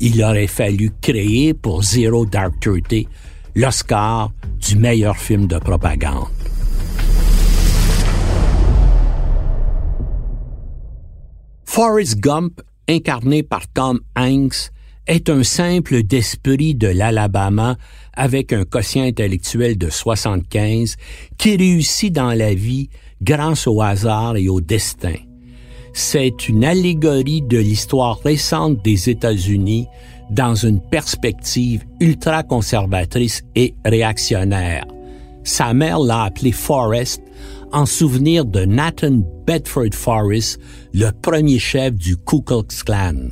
Il 0.00 0.22
aurait 0.22 0.46
fallu 0.46 0.90
créer 1.00 1.54
pour 1.54 1.82
Zero 1.82 2.26
Dark 2.26 2.58
Thirty 2.60 3.06
l'Oscar 3.54 4.32
meilleur 4.74 5.16
film 5.16 5.46
de 5.46 5.58
propagande. 5.58 6.28
Forrest 11.64 12.18
Gump 12.18 12.60
incarné 12.88 13.42
par 13.42 13.66
Tom 13.68 14.00
Hanks, 14.16 14.70
est 15.06 15.30
un 15.30 15.44
simple 15.44 16.02
d'esprit 16.02 16.74
de 16.74 16.88
l'Alabama 16.88 17.76
avec 18.12 18.52
un 18.52 18.64
quotient 18.64 19.04
intellectuel 19.04 19.78
de 19.78 19.88
75 19.88 20.96
qui 21.38 21.56
réussit 21.56 22.12
dans 22.12 22.32
la 22.32 22.54
vie 22.54 22.88
grâce 23.22 23.66
au 23.66 23.82
hasard 23.82 24.36
et 24.36 24.48
au 24.48 24.60
destin. 24.60 25.14
C'est 25.92 26.48
une 26.48 26.64
allégorie 26.64 27.40
de 27.40 27.58
l'histoire 27.58 28.20
récente 28.20 28.84
des 28.84 29.08
États-Unis 29.08 29.86
dans 30.30 30.54
une 30.54 30.80
perspective 30.80 31.84
ultra-conservatrice 32.00 33.42
et 33.54 33.74
réactionnaire. 33.84 34.84
Sa 35.44 35.72
mère 35.74 36.00
l'a 36.00 36.24
appelé 36.24 36.52
Forrest 36.52 37.22
en 37.72 37.86
souvenir 37.86 38.44
de 38.44 38.64
Nathan 38.64 39.22
Bedford 39.46 39.94
Forrest, 39.94 40.58
le 40.92 41.10
premier 41.10 41.58
chef 41.58 41.94
du 41.94 42.16
Ku 42.16 42.42
Klux 42.42 42.84
Klan. 42.84 43.28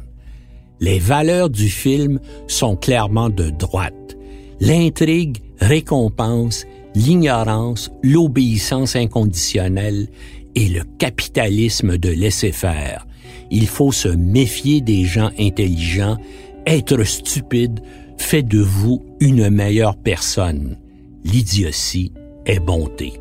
Les 0.80 0.98
valeurs 0.98 1.50
du 1.50 1.68
film 1.68 2.20
sont 2.46 2.76
clairement 2.76 3.30
de 3.30 3.50
droite. 3.50 4.16
L'intrigue 4.60 5.38
récompense 5.60 6.66
l'ignorance, 6.94 7.90
l'obéissance 8.02 8.96
inconditionnelle 8.96 10.08
et 10.54 10.68
le 10.68 10.82
capitalisme 10.98 11.98
de 11.98 12.10
laisser 12.10 12.52
faire. 12.52 13.06
Il 13.50 13.66
faut 13.66 13.92
se 13.92 14.08
méfier 14.08 14.80
des 14.80 15.04
gens 15.04 15.30
intelligents. 15.38 16.16
Être 16.66 17.04
stupide 17.04 17.80
fait 18.18 18.42
de 18.42 18.60
vous 18.60 19.04
une 19.20 19.50
meilleure 19.50 19.96
personne. 19.96 20.78
L'idiotie 21.24 22.12
est 22.46 22.60
bonté. 22.60 23.14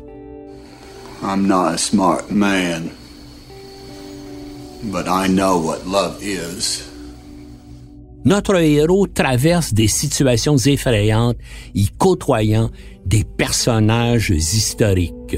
I'm 1.22 1.46
not 1.46 1.74
a 1.74 1.78
smart 1.78 2.30
man, 2.30 2.90
but 4.84 5.06
I 5.08 5.28
know 5.28 5.58
what 5.58 5.86
love 5.86 6.22
is. 6.22 6.84
Notre 8.24 8.56
héros 8.56 9.06
traverse 9.06 9.74
des 9.74 9.88
situations 9.88 10.56
effrayantes 10.56 11.36
y 11.74 11.88
côtoyant 11.88 12.70
des 13.04 13.24
personnages 13.24 14.30
historiques. 14.30 15.36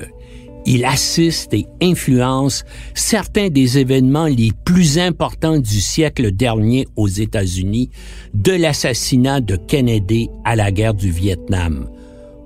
Il 0.69 0.85
assiste 0.85 1.55
et 1.55 1.65
influence 1.81 2.65
certains 2.93 3.51
des 3.51 3.79
événements 3.79 4.27
les 4.27 4.51
plus 4.65 4.99
importants 4.99 5.61
du 5.61 5.81
siècle 5.81 6.33
dernier 6.33 6.89
aux 6.97 7.07
États-Unis, 7.07 7.89
de 8.35 8.51
l'assassinat 8.51 9.41
de 9.41 9.55
Kennedy 9.55 10.29
à 10.45 10.57
la 10.57 10.73
guerre 10.73 10.95
du 10.95 11.13
Vietnam. 11.13 11.89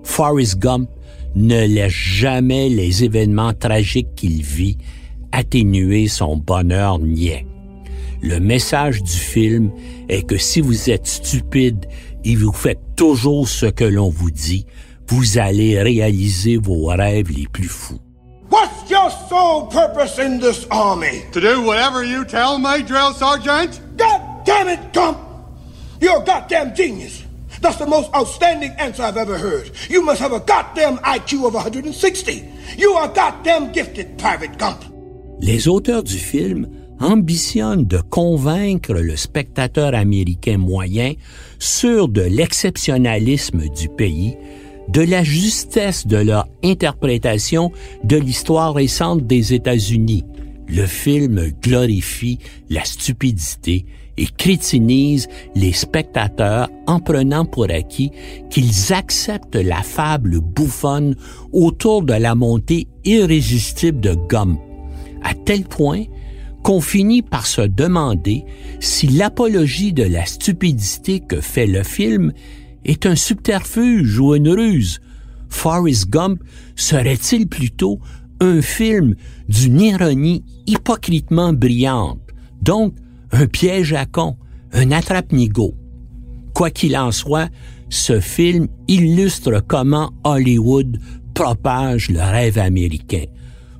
Forrest 0.02 0.58
Gump 0.58 0.90
ne 1.34 1.66
laisse 1.66 1.92
jamais 1.92 2.68
les 2.68 3.04
événements 3.04 3.54
tragiques 3.54 4.14
qu'il 4.16 4.42
vit 4.42 4.76
atténuer 5.32 6.06
son 6.06 6.36
bonheur 6.36 6.98
niais. 6.98 7.46
Le 8.20 8.38
message 8.38 9.02
du 9.02 9.16
film 9.16 9.70
est 10.10 10.26
que 10.26 10.36
si 10.36 10.60
vous 10.60 10.90
êtes 10.90 11.06
stupide 11.06 11.86
et 12.24 12.36
vous 12.36 12.52
faites 12.52 12.80
toujours 12.96 13.48
ce 13.48 13.64
que 13.64 13.84
l'on 13.84 14.10
vous 14.10 14.30
dit, 14.30 14.66
vous 15.08 15.38
allez 15.38 15.80
réaliser 15.80 16.58
vos 16.58 16.84
rêves 16.86 17.30
les 17.34 17.48
plus 17.50 17.68
fous. 17.68 17.98
What's 18.50 18.90
your 18.90 19.10
sole 19.28 19.68
purpose 19.68 20.18
in 20.18 20.40
this 20.40 20.66
army? 20.72 21.24
To 21.32 21.40
do 21.40 21.62
whatever 21.62 22.02
you 22.02 22.24
tell 22.24 22.58
me, 22.58 22.82
drill 22.82 23.12
sergeant. 23.14 23.80
God 23.96 24.44
damn 24.44 24.68
it, 24.68 24.92
Gump! 24.92 25.18
You're 26.00 26.20
a 26.20 26.24
goddamn 26.24 26.74
genius. 26.74 27.22
That's 27.60 27.76
the 27.76 27.86
most 27.86 28.12
outstanding 28.12 28.72
answer 28.72 29.04
I've 29.04 29.16
ever 29.16 29.38
heard. 29.38 29.70
You 29.88 30.02
must 30.02 30.20
have 30.20 30.32
a 30.32 30.40
goddamn 30.40 30.98
IQ 30.98 31.46
of 31.46 31.54
160. 31.54 32.44
You 32.76 32.92
are 32.94 33.06
goddamn 33.08 33.70
gifted, 33.70 34.18
Private 34.18 34.58
Gump. 34.58 34.84
Les 35.40 35.68
auteurs 35.68 36.02
du 36.02 36.18
film 36.18 36.66
ambitionne 36.98 37.84
de 37.86 37.98
convaincre 37.98 38.94
le 38.94 39.16
spectateur 39.16 39.94
américain 39.94 40.58
moyen 40.58 41.14
sur 41.60 42.08
de 42.08 42.22
l'exceptionnalisme 42.22 43.68
du 43.68 43.88
pays, 43.88 44.36
de 44.88 45.02
la 45.02 45.22
justesse 45.22 46.06
de 46.06 46.16
leur 46.16 46.48
interprétation 46.64 47.72
de 48.04 48.16
l'histoire 48.16 48.74
récente 48.74 49.26
des 49.26 49.54
États-Unis. 49.54 50.24
Le 50.68 50.86
film 50.86 51.52
glorifie 51.62 52.38
la 52.68 52.84
stupidité 52.84 53.86
et 54.16 54.26
crétinise 54.26 55.28
les 55.54 55.72
spectateurs 55.72 56.68
en 56.86 57.00
prenant 57.00 57.44
pour 57.44 57.70
acquis 57.70 58.10
qu'ils 58.50 58.92
acceptent 58.92 59.56
la 59.56 59.82
fable 59.82 60.40
bouffonne 60.40 61.16
autour 61.52 62.02
de 62.02 62.12
la 62.12 62.34
montée 62.34 62.86
irrésistible 63.04 64.00
de 64.00 64.14
Gump, 64.28 64.60
à 65.22 65.34
tel 65.34 65.64
point 65.64 66.04
qu'on 66.62 66.80
finit 66.80 67.22
par 67.22 67.46
se 67.46 67.62
demander 67.62 68.44
si 68.80 69.06
l'apologie 69.06 69.92
de 69.92 70.02
la 70.02 70.26
stupidité 70.26 71.20
que 71.20 71.40
fait 71.40 71.66
le 71.66 71.82
film 71.82 72.32
est 72.84 73.06
un 73.06 73.16
subterfuge 73.16 74.18
ou 74.18 74.34
une 74.34 74.48
ruse. 74.48 75.00
Forrest 75.48 76.08
Gump 76.08 76.42
serait-il 76.76 77.48
plutôt 77.48 78.00
un 78.40 78.62
film 78.62 79.14
d'une 79.48 79.80
ironie 79.80 80.44
hypocritement 80.66 81.52
brillante, 81.52 82.20
donc 82.62 82.94
un 83.32 83.46
piège 83.46 83.92
à 83.92 84.06
con, 84.06 84.36
un 84.72 84.92
attrape-nigo. 84.92 85.74
Quoi 86.54 86.70
qu'il 86.70 86.96
en 86.96 87.12
soit, 87.12 87.48
ce 87.88 88.20
film 88.20 88.68
illustre 88.88 89.62
comment 89.66 90.12
Hollywood 90.24 90.98
propage 91.34 92.10
le 92.10 92.20
rêve 92.20 92.58
américain. 92.58 93.24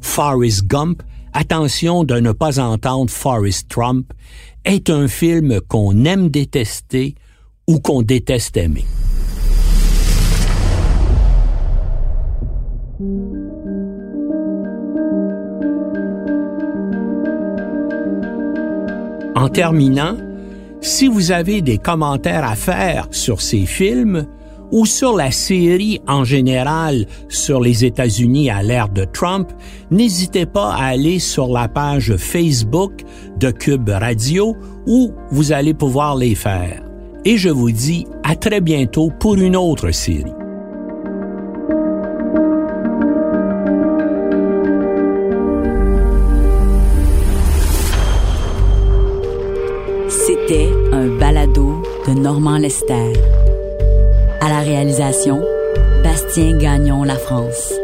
Forrest 0.00 0.66
Gump 0.66 1.02
Attention 1.32 2.02
de 2.02 2.18
ne 2.18 2.32
pas 2.32 2.58
entendre 2.58 3.10
Forrest 3.10 3.68
Trump 3.68 4.12
est 4.64 4.90
un 4.90 5.06
film 5.06 5.60
qu'on 5.68 6.04
aime 6.04 6.28
détester 6.28 7.14
ou 7.70 7.78
qu'on 7.78 8.02
déteste 8.02 8.56
aimer. 8.56 8.84
En 19.36 19.48
terminant, 19.48 20.16
si 20.80 21.06
vous 21.06 21.30
avez 21.30 21.62
des 21.62 21.78
commentaires 21.78 22.44
à 22.44 22.56
faire 22.56 23.06
sur 23.12 23.40
ces 23.40 23.66
films, 23.66 24.26
ou 24.72 24.84
sur 24.86 25.16
la 25.16 25.30
série 25.30 26.00
en 26.06 26.24
général 26.24 27.06
sur 27.28 27.60
les 27.60 27.84
États-Unis 27.84 28.50
à 28.50 28.62
l'ère 28.62 28.88
de 28.88 29.04
Trump, 29.04 29.48
n'hésitez 29.90 30.46
pas 30.46 30.74
à 30.74 30.86
aller 30.86 31.18
sur 31.18 31.48
la 31.48 31.66
page 31.68 32.16
Facebook 32.16 33.02
de 33.38 33.50
Cube 33.50 33.88
Radio 33.88 34.56
où 34.86 35.12
vous 35.30 35.52
allez 35.52 35.74
pouvoir 35.74 36.16
les 36.16 36.36
faire. 36.36 36.89
Et 37.24 37.36
je 37.36 37.50
vous 37.50 37.70
dis 37.70 38.06
à 38.22 38.34
très 38.34 38.60
bientôt 38.60 39.10
pour 39.10 39.34
une 39.34 39.56
autre 39.56 39.90
série. 39.90 40.32
C'était 50.08 50.70
un 50.92 51.08
balado 51.18 51.82
de 52.08 52.14
Normand 52.14 52.56
Lester. 52.56 53.12
À 54.40 54.48
la 54.48 54.60
réalisation, 54.60 55.42
Bastien 56.02 56.56
Gagnon 56.56 57.04
La 57.04 57.16
France. 57.16 57.74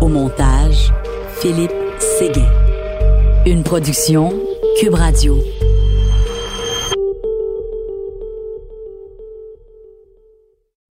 Au 0.00 0.08
montage, 0.08 0.92
Philippe 1.40 1.72
Séguin. 1.98 2.50
Une 3.46 3.62
production 3.62 4.32
Cube 4.80 4.94
Radio. 4.94 5.38